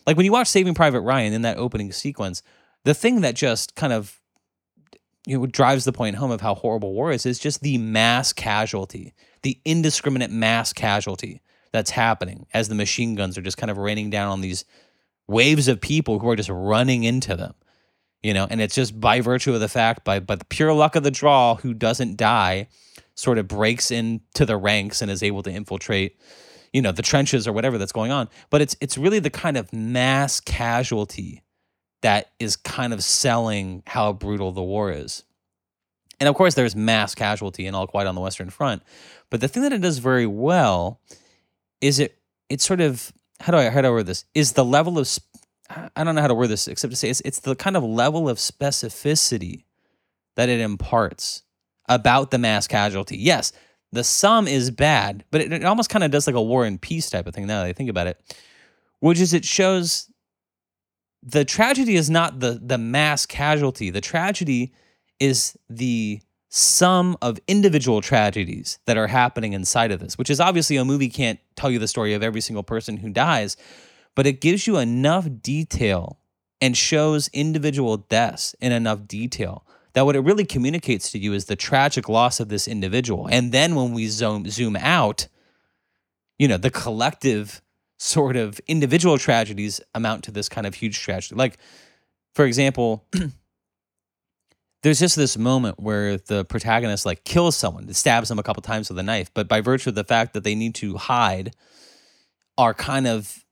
[0.05, 2.41] Like when you watch Saving Private Ryan in that opening sequence,
[2.83, 4.19] the thing that just kind of
[5.25, 8.33] you know, drives the point home of how horrible war is is just the mass
[8.33, 11.41] casualty, the indiscriminate mass casualty
[11.71, 14.65] that's happening as the machine guns are just kind of raining down on these
[15.27, 17.53] waves of people who are just running into them
[18.21, 18.47] you know?
[18.49, 21.11] And it's just by virtue of the fact by by the pure luck of the
[21.11, 22.67] draw who doesn't die
[23.15, 26.17] sort of breaks into the ranks and is able to infiltrate
[26.73, 29.57] you know the trenches or whatever that's going on but it's it's really the kind
[29.57, 31.43] of mass casualty
[32.01, 35.23] that is kind of selling how brutal the war is
[36.19, 38.81] and of course there's mass casualty in all quiet on the western front
[39.29, 40.99] but the thing that it does very well
[41.81, 42.17] is it
[42.49, 44.25] it sort of how do I how do I word this?
[44.33, 45.07] Is the level of
[45.95, 47.83] I don't know how to word this except to say it's it's the kind of
[47.83, 49.63] level of specificity
[50.35, 51.43] that it imparts
[51.87, 53.17] about the mass casualty.
[53.17, 53.51] Yes,
[53.91, 56.81] the sum is bad, but it, it almost kind of does like a war and
[56.81, 58.19] peace type of thing now that I think about it,
[58.99, 60.09] which is it shows
[61.23, 63.89] the tragedy is not the the mass casualty.
[63.89, 64.73] The tragedy
[65.19, 70.77] is the sum of individual tragedies that are happening inside of this, which is obviously
[70.77, 73.55] a movie can't tell you the story of every single person who dies,
[74.15, 76.19] but it gives you enough detail
[76.61, 81.45] and shows individual deaths in enough detail that what it really communicates to you is
[81.45, 83.27] the tragic loss of this individual.
[83.27, 85.27] And then when we zoom zoom out,
[86.37, 87.61] you know, the collective
[87.97, 91.35] sort of individual tragedies amount to this kind of huge tragedy.
[91.35, 91.57] Like,
[92.33, 93.05] for example,
[94.83, 98.89] there's just this moment where the protagonist like kills someone, stabs them a couple times
[98.89, 101.53] with a knife, but by virtue of the fact that they need to hide,
[102.57, 103.43] are kind of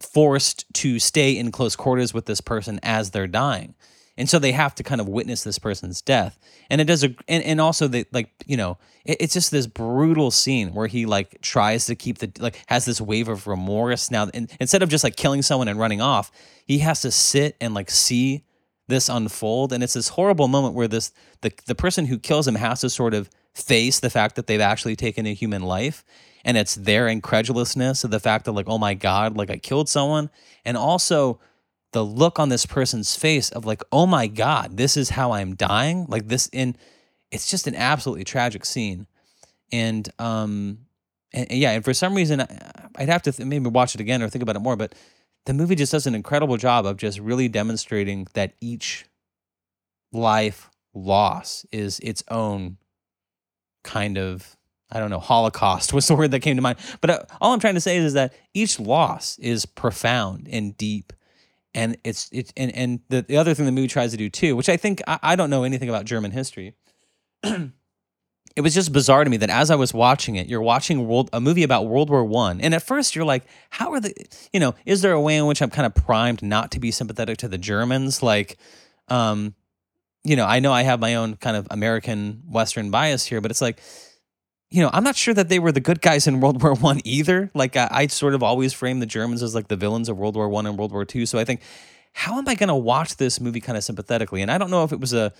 [0.00, 3.74] forced to stay in close quarters with this person as they're dying.
[4.16, 6.38] And so they have to kind of witness this person's death.
[6.70, 9.66] And it does a and, and also they like, you know, it, it's just this
[9.66, 14.10] brutal scene where he like tries to keep the like has this wave of remorse.
[14.10, 16.30] Now and instead of just like killing someone and running off,
[16.64, 18.44] he has to sit and like see
[18.86, 19.72] this unfold.
[19.72, 22.90] And it's this horrible moment where this the the person who kills him has to
[22.90, 26.04] sort of face the fact that they've actually taken a human life.
[26.44, 29.88] And it's their incredulousness of the fact that like oh my god like I killed
[29.88, 30.30] someone.
[30.64, 31.40] And also
[31.94, 35.54] the look on this person's face of like oh my god this is how I'm
[35.54, 36.76] dying like this in
[37.30, 39.06] it's just an absolutely tragic scene
[39.72, 40.84] and um
[41.34, 42.40] and, and yeah, and for some reason,
[42.96, 44.76] I'd have to th- maybe watch it again or think about it more.
[44.76, 44.94] But
[45.46, 49.04] the movie just does an incredible job of just really demonstrating that each
[50.12, 52.78] life loss is its own
[53.82, 54.56] kind of
[54.92, 56.78] I don't know Holocaust was the word that came to mind.
[57.00, 60.76] But uh, all I'm trying to say is, is that each loss is profound and
[60.78, 61.12] deep,
[61.74, 64.56] and it's it's and and the, the other thing the movie tries to do too,
[64.56, 66.74] which I think I, I don't know anything about German history.
[67.42, 71.30] it was just bizarre to me that as I was watching it, you're watching world
[71.32, 74.14] a movie about World War One, and at first you're like, how are the
[74.52, 76.90] you know is there a way in which I'm kind of primed not to be
[76.90, 78.56] sympathetic to the Germans, like,
[79.08, 79.54] um,
[80.22, 83.50] you know I know I have my own kind of American Western bias here, but
[83.50, 83.80] it's like
[84.70, 87.00] you know, I'm not sure that they were the good guys in World War One
[87.04, 87.50] either.
[87.54, 90.36] Like I, I sort of always frame the Germans as like the villains of World
[90.36, 91.26] War One and World War Two.
[91.26, 91.60] So I think,
[92.12, 94.42] how am I going to watch this movie kind of sympathetically?
[94.42, 95.32] And I don't know if it was a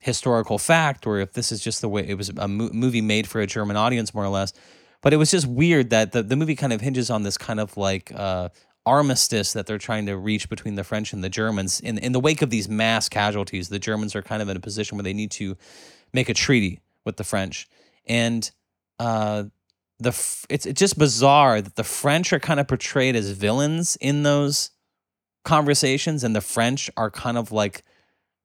[0.00, 3.26] historical fact or if this is just the way it was a mo- movie made
[3.26, 4.52] for a German audience, more or less.
[5.00, 7.60] But it was just weird that the, the movie kind of hinges on this kind
[7.60, 8.48] of like uh,
[8.86, 11.80] armistice that they're trying to reach between the French and the Germans.
[11.80, 14.60] In, in the wake of these mass casualties, the Germans are kind of in a
[14.60, 15.56] position where they need to
[16.12, 17.68] make a treaty with the French.
[18.06, 18.50] And
[18.98, 19.44] uh,
[19.98, 20.10] the
[20.48, 24.70] it's it's just bizarre that the French are kind of portrayed as villains in those
[25.44, 27.82] conversations, and the French are kind of like,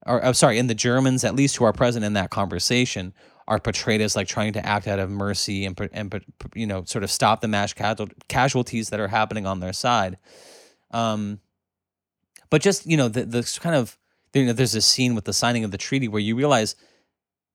[0.05, 3.13] or I'm sorry, and the Germans, at least who are present in that conversation,
[3.47, 7.03] are portrayed as like trying to act out of mercy and and you know sort
[7.03, 7.73] of stop the mass
[8.27, 10.17] casualties that are happening on their side.
[10.91, 11.39] Um,
[12.49, 13.97] but just you know the the kind of
[14.33, 16.75] you know there's a scene with the signing of the treaty where you realize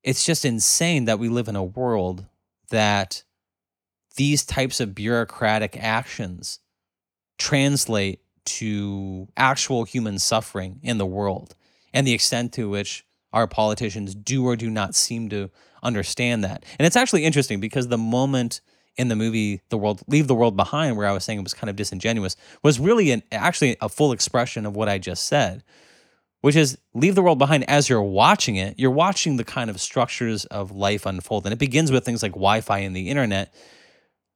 [0.05, 2.26] it's just insane that we live in a world
[2.70, 3.24] that
[4.16, 6.61] these types of bureaucratic actions
[7.38, 11.55] translate to actual human suffering in the world
[11.92, 15.50] and the extent to which our politicians do or do not seem to
[15.82, 16.64] understand that.
[16.78, 18.61] And it's actually interesting because the moment
[18.96, 21.55] in the movie The World Leave the World Behind where I was saying it was
[21.55, 25.64] kind of disingenuous was really an actually a full expression of what I just said
[26.45, 28.78] which is leave the world behind as you're watching it.
[28.78, 31.47] You're watching the kind of structures of life unfold.
[31.47, 33.55] And it begins with things like Wi Fi and the internet.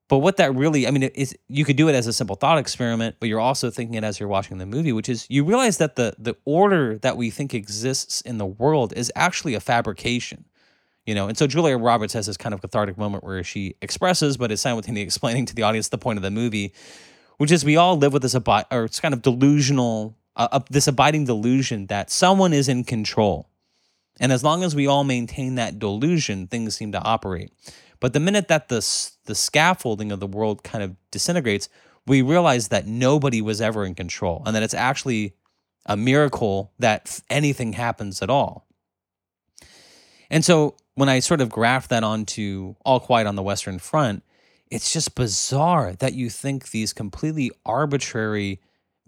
[0.09, 2.57] But what that really, I mean, is you could do it as a simple thought
[2.57, 5.77] experiment, but you're also thinking it as you're watching the movie, which is you realize
[5.77, 10.47] that the the order that we think exists in the world is actually a fabrication.
[11.05, 14.39] You know, and so Julia Roberts has this kind of cathartic moment where she expresses,
[14.39, 16.73] but is simultaneously explaining to the audience the point of the movie,
[17.37, 20.87] which is we all live with this abi- or it's kind of delusional uh, this
[20.87, 23.49] abiding delusion that someone is in control.
[24.21, 27.53] And as long as we all maintain that delusion, things seem to operate.
[28.01, 28.77] But the minute that the,
[29.25, 31.69] the scaffolding of the world kind of disintegrates,
[32.07, 35.35] we realize that nobody was ever in control and that it's actually
[35.87, 38.67] a miracle that anything happens at all.
[40.31, 44.23] And so when I sort of graph that onto All Quiet on the Western Front,
[44.71, 48.61] it's just bizarre that you think these completely arbitrary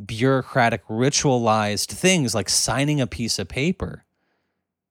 [0.07, 4.05] bureaucratic, ritualized things like signing a piece of paper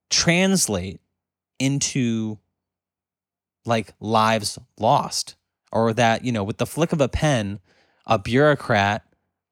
[0.09, 0.99] translate
[1.59, 2.39] into
[3.65, 5.35] like lives lost.
[5.71, 7.59] Or that, you know, with the flick of a pen,
[8.07, 9.03] a bureaucrat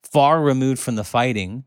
[0.02, 1.64] far removed from the fighting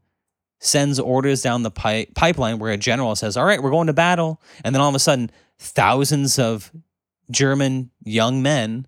[0.59, 3.93] sends orders down the pi- pipeline where a general says, All right, we're going to
[3.93, 4.41] battle.
[4.65, 6.73] And then all of a sudden, thousands of
[7.31, 8.87] German young men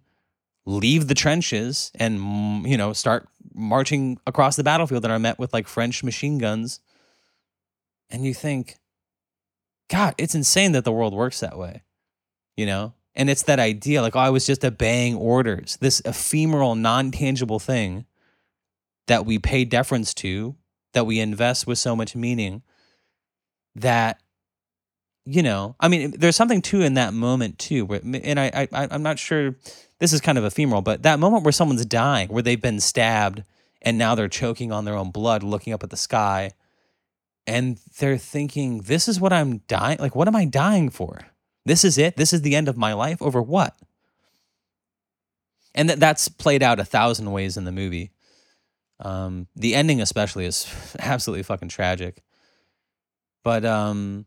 [0.65, 5.53] leave the trenches and you know start marching across the battlefield and are met with
[5.53, 6.81] like French machine guns.
[8.11, 8.77] And you think,
[9.89, 11.83] God, it's insane that the world works that way,
[12.57, 12.95] you know?
[13.15, 17.59] And it's that idea like, oh, I was just obeying orders, this ephemeral, non tangible
[17.59, 18.07] thing
[19.07, 20.57] that we pay deference to,
[20.95, 22.63] that we invest with so much meaning,
[23.75, 24.23] that,
[25.25, 28.89] you know, I mean, there's something too in that moment too, where, and I, I,
[28.91, 29.57] I'm not sure
[29.99, 33.45] this is kind of ephemeral, but that moment where someone's dying, where they've been stabbed
[33.81, 36.53] and now they're choking on their own blood, looking up at the sky,
[37.47, 39.99] and they're thinking, this is what I'm dying.
[39.99, 41.21] Like, what am I dying for?
[41.65, 42.17] This is it.
[42.17, 43.21] This is the end of my life.
[43.21, 43.77] Over what?
[45.75, 48.11] And that that's played out a thousand ways in the movie.
[49.01, 52.23] Um, the ending, especially, is absolutely fucking tragic.
[53.43, 54.27] But um,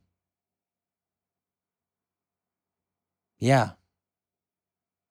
[3.39, 3.71] yeah,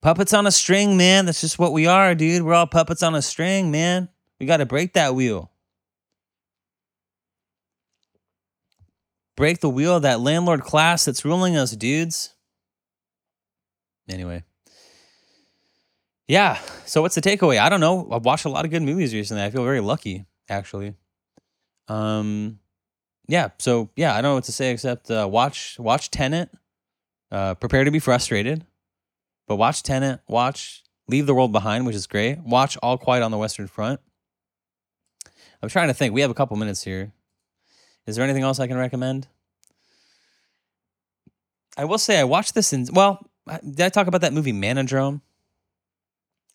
[0.05, 1.25] Puppets on a string, man.
[1.25, 2.43] That's just what we are, dude.
[2.43, 4.11] We're all puppets on a string, man.
[4.39, 5.51] We got to break that wheel.
[9.35, 12.35] Break the wheel of that landlord class that's ruling us, dudes.
[14.07, 14.45] Anyway.
[16.29, 16.59] Yeah.
[16.85, 17.59] So what's the takeaway?
[17.59, 18.07] I don't know.
[18.13, 19.43] I've watched a lot of good movies recently.
[19.43, 20.93] I feel very lucky, actually.
[21.89, 22.59] Um
[23.27, 26.51] yeah, so yeah, I don't know what to say except uh, watch watch Tenet.
[27.35, 28.65] Uh prepare to be frustrated.
[29.49, 32.39] But watch Tenet, watch Leave the World Behind, which is great.
[32.39, 34.01] Watch All Quiet on the Western Front.
[35.61, 36.15] I'm trying to think.
[36.15, 37.13] We have a couple minutes here.
[38.07, 39.27] Is there anything else I can recommend?
[41.77, 45.21] I will say I watched this in well, did I talk about that movie Manodrome?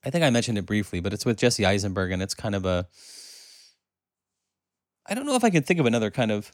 [0.06, 2.66] I think I mentioned it briefly, but it's with Jesse Eisenberg and it's kind of
[2.66, 2.88] a
[5.06, 6.54] I don't know if I can think of another kind of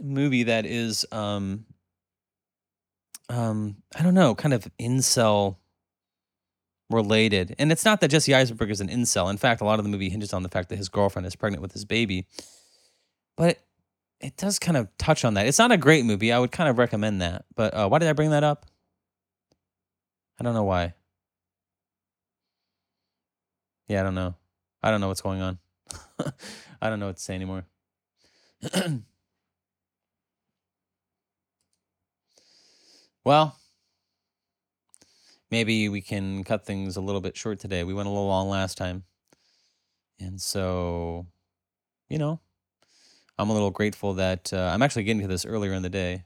[0.00, 1.66] movie that is um
[3.30, 5.56] um I don't know, kind of incel
[6.90, 7.54] related.
[7.58, 9.30] And it's not that Jesse Eisenberg is an incel.
[9.30, 11.36] In fact, a lot of the movie hinges on the fact that his girlfriend is
[11.36, 12.26] pregnant with his baby.
[13.36, 13.60] But
[14.20, 15.46] it does kind of touch on that.
[15.46, 16.32] It's not a great movie.
[16.32, 17.44] I would kind of recommend that.
[17.54, 18.66] But uh, why did I bring that up?
[20.38, 20.94] I don't know why.
[23.88, 24.34] Yeah, I don't know.
[24.82, 25.58] I don't know what's going on.
[26.82, 27.64] I don't know what to say anymore.
[33.24, 33.56] well,
[35.50, 37.84] maybe we can cut things a little bit short today.
[37.84, 39.04] We went a little long last time.
[40.18, 41.26] And so,
[42.08, 42.40] you know,
[43.38, 46.24] I'm a little grateful that uh, I'm actually getting to this earlier in the day.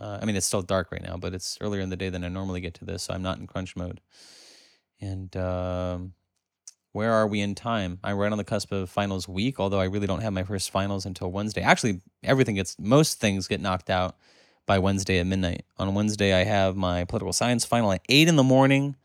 [0.00, 2.24] Uh, I mean, it's still dark right now, but it's earlier in the day than
[2.24, 4.00] I normally get to this, so I'm not in crunch mode.
[5.00, 6.12] And um,
[6.92, 7.98] where are we in time?
[8.02, 10.70] I'm right on the cusp of finals week, although I really don't have my first
[10.70, 11.62] finals until Wednesday.
[11.62, 14.16] Actually, everything gets most things get knocked out
[14.66, 15.64] by Wednesday at midnight.
[15.78, 18.96] On Wednesday, I have my political science final at eight in the morning.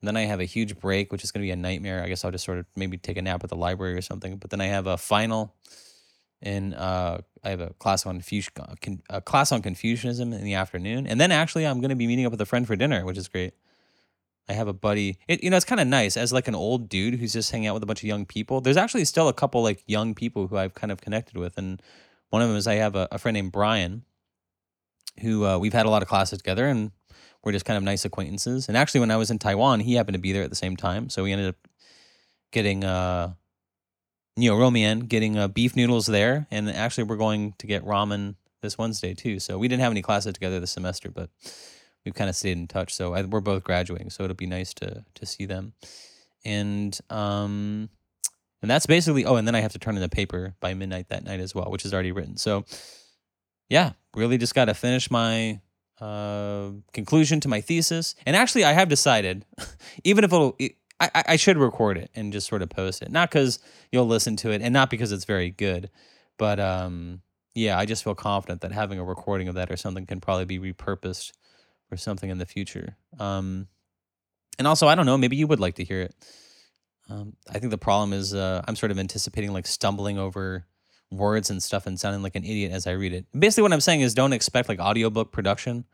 [0.00, 2.04] And then I have a huge break, which is going to be a nightmare.
[2.04, 4.36] I guess I'll just sort of maybe take a nap at the library or something.
[4.36, 5.54] But then I have a final
[6.40, 8.52] in uh, I have a class on Confucian,
[9.10, 12.26] a class on Confucianism in the afternoon, and then actually I'm going to be meeting
[12.26, 13.54] up with a friend for dinner, which is great.
[14.48, 15.18] I have a buddy.
[15.26, 17.66] It you know it's kind of nice as like an old dude who's just hanging
[17.66, 18.60] out with a bunch of young people.
[18.60, 21.82] There's actually still a couple like young people who I've kind of connected with, and
[22.30, 24.04] one of them is I have a, a friend named Brian,
[25.20, 26.90] who uh, we've had a lot of classes together, and
[27.44, 28.68] we're just kind of nice acquaintances.
[28.68, 30.76] And actually, when I was in Taiwan, he happened to be there at the same
[30.76, 31.56] time, so we ended up
[32.50, 33.32] getting uh,
[34.38, 38.36] you know, Romian getting uh, beef noodles there, and actually we're going to get ramen
[38.62, 39.40] this Wednesday too.
[39.40, 41.30] So we didn't have any classes together this semester, but
[42.04, 42.94] we've kind of stayed in touch.
[42.94, 45.72] So I, we're both graduating, so it'll be nice to to see them.
[46.44, 47.90] And um,
[48.62, 49.24] and that's basically.
[49.24, 51.52] Oh, and then I have to turn in the paper by midnight that night as
[51.52, 52.36] well, which is already written.
[52.36, 52.64] So
[53.68, 55.60] yeah, really just got to finish my
[56.00, 58.14] uh, conclusion to my thesis.
[58.26, 59.44] And actually, I have decided,
[60.04, 60.56] even if it'll.
[60.58, 63.12] It, I, I should record it and just sort of post it.
[63.12, 63.60] Not because
[63.92, 65.90] you'll listen to it and not because it's very good,
[66.38, 67.22] but um,
[67.54, 70.44] yeah, I just feel confident that having a recording of that or something can probably
[70.44, 71.32] be repurposed
[71.88, 72.96] for something in the future.
[73.18, 73.68] Um,
[74.58, 76.14] and also, I don't know, maybe you would like to hear it.
[77.08, 80.66] Um, I think the problem is uh, I'm sort of anticipating like stumbling over
[81.10, 83.26] words and stuff and sounding like an idiot as I read it.
[83.38, 85.84] Basically, what I'm saying is don't expect like audiobook production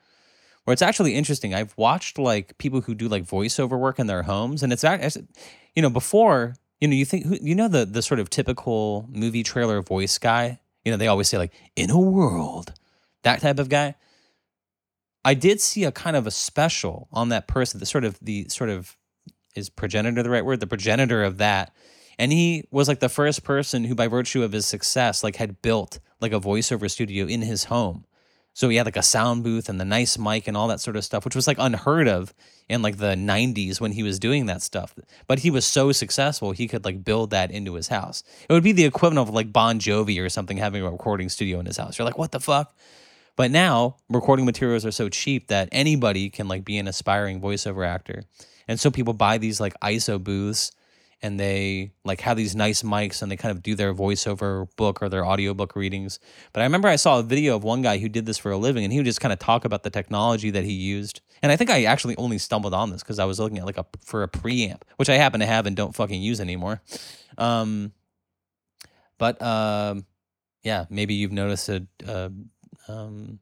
[0.65, 1.55] where it's actually interesting.
[1.55, 5.27] I've watched like people who do like voiceover work in their homes, and it's actually,
[5.75, 9.43] you know, before you know, you think you know the the sort of typical movie
[9.43, 10.61] trailer voice guy.
[10.85, 12.75] You know, they always say like in a world,
[13.23, 13.95] that type of guy.
[15.25, 18.47] I did see a kind of a special on that person, the sort of the
[18.51, 18.97] sort of
[19.55, 21.73] is progenitor the right word, the progenitor of that.
[22.19, 25.63] And he was like the first person who, by virtue of his success, like had
[25.63, 28.05] built like a voiceover studio in his home.
[28.57, 30.97] So he had like a sound booth and the nice mic and all that sort
[30.97, 32.33] of stuff, which was like unheard of
[32.69, 34.95] in like the 90s when he was doing that stuff.
[35.27, 38.23] But he was so successful, he could like build that into his house.
[38.49, 41.59] It would be the equivalent of like Bon Jovi or something having a recording studio
[41.59, 41.99] in his house.
[41.99, 42.77] You're like, what the fuck?
[43.35, 47.85] But now recording materials are so cheap that anybody can like be an aspiring voiceover
[47.85, 48.23] actor.
[48.69, 50.71] And so people buy these like ISO booths
[51.25, 55.03] and they like have these nice mics and they kind of do their voiceover book
[55.03, 56.21] or their audiobook readings.
[56.53, 58.59] But I remember I saw a video of one guy who did this for a
[58.59, 61.23] living and he would just kind of talk about the technology that he used.
[61.41, 63.79] And I think I actually only stumbled on this because I was looking at like
[63.79, 66.83] a for a preamp, which I happen to have and don't fucking use anymore.
[67.39, 67.93] Um,
[69.17, 70.05] but um,
[70.63, 72.31] yeah, maybe you've noticed a, a
[72.87, 73.39] um,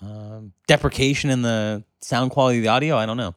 [0.00, 2.96] um, deprecation in the sound quality of the audio.
[2.96, 3.36] I don't know,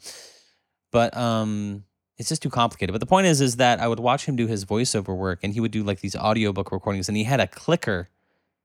[0.91, 1.83] but um,
[2.17, 2.93] it's just too complicated.
[2.93, 5.53] But the point is, is that I would watch him do his voiceover work, and
[5.53, 8.09] he would do like these audiobook recordings, and he had a clicker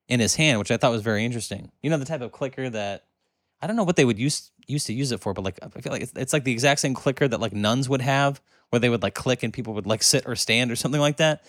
[0.09, 1.71] in his hand, which I thought was very interesting.
[1.83, 3.05] You know, the type of clicker that
[3.61, 5.81] I don't know what they would use used to use it for, but like I
[5.81, 8.41] feel like it's, it's like the exact same clicker that like nuns would have,
[8.71, 11.19] where they would like click and people would like sit or stand or something like
[11.19, 11.45] that.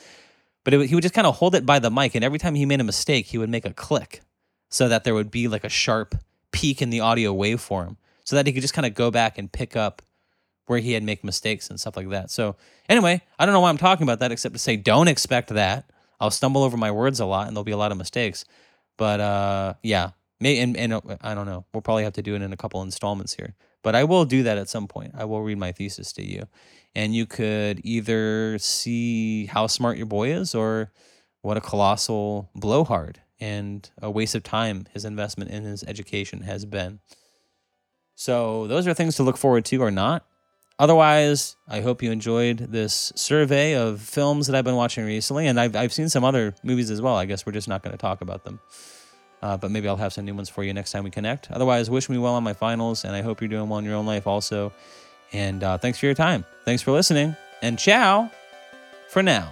[0.63, 2.55] But it, he would just kind of hold it by the mic, and every time
[2.55, 4.21] he made a mistake, he would make a click,
[4.69, 6.15] so that there would be like a sharp
[6.51, 9.51] peak in the audio waveform, so that he could just kind of go back and
[9.51, 10.01] pick up
[10.67, 12.31] where he had make mistakes and stuff like that.
[12.31, 12.55] So
[12.87, 15.89] anyway, I don't know why I'm talking about that except to say don't expect that.
[16.19, 18.45] I'll stumble over my words a lot and there'll be a lot of mistakes.
[18.97, 21.65] But uh, yeah, May and, and uh, I don't know.
[21.73, 24.43] We'll probably have to do it in a couple installments here, but I will do
[24.43, 25.13] that at some point.
[25.17, 26.47] I will read my thesis to you,
[26.93, 30.91] and you could either see how smart your boy is or
[31.41, 36.65] what a colossal blowhard and a waste of time his investment in his education has
[36.65, 36.99] been.
[38.15, 40.25] So those are things to look forward to or not.
[40.79, 45.59] Otherwise, I hope you enjoyed this survey of films that I've been watching recently, and
[45.59, 47.15] I've I've seen some other movies as well.
[47.15, 48.59] I guess we're just not going to talk about them.
[49.41, 51.51] Uh, but maybe I'll have some new ones for you next time we connect.
[51.51, 53.95] Otherwise, wish me well on my finals, and I hope you're doing well in your
[53.95, 54.71] own life also.
[55.33, 56.45] And uh, thanks for your time.
[56.63, 58.31] Thanks for listening, and ciao
[59.09, 59.51] for now.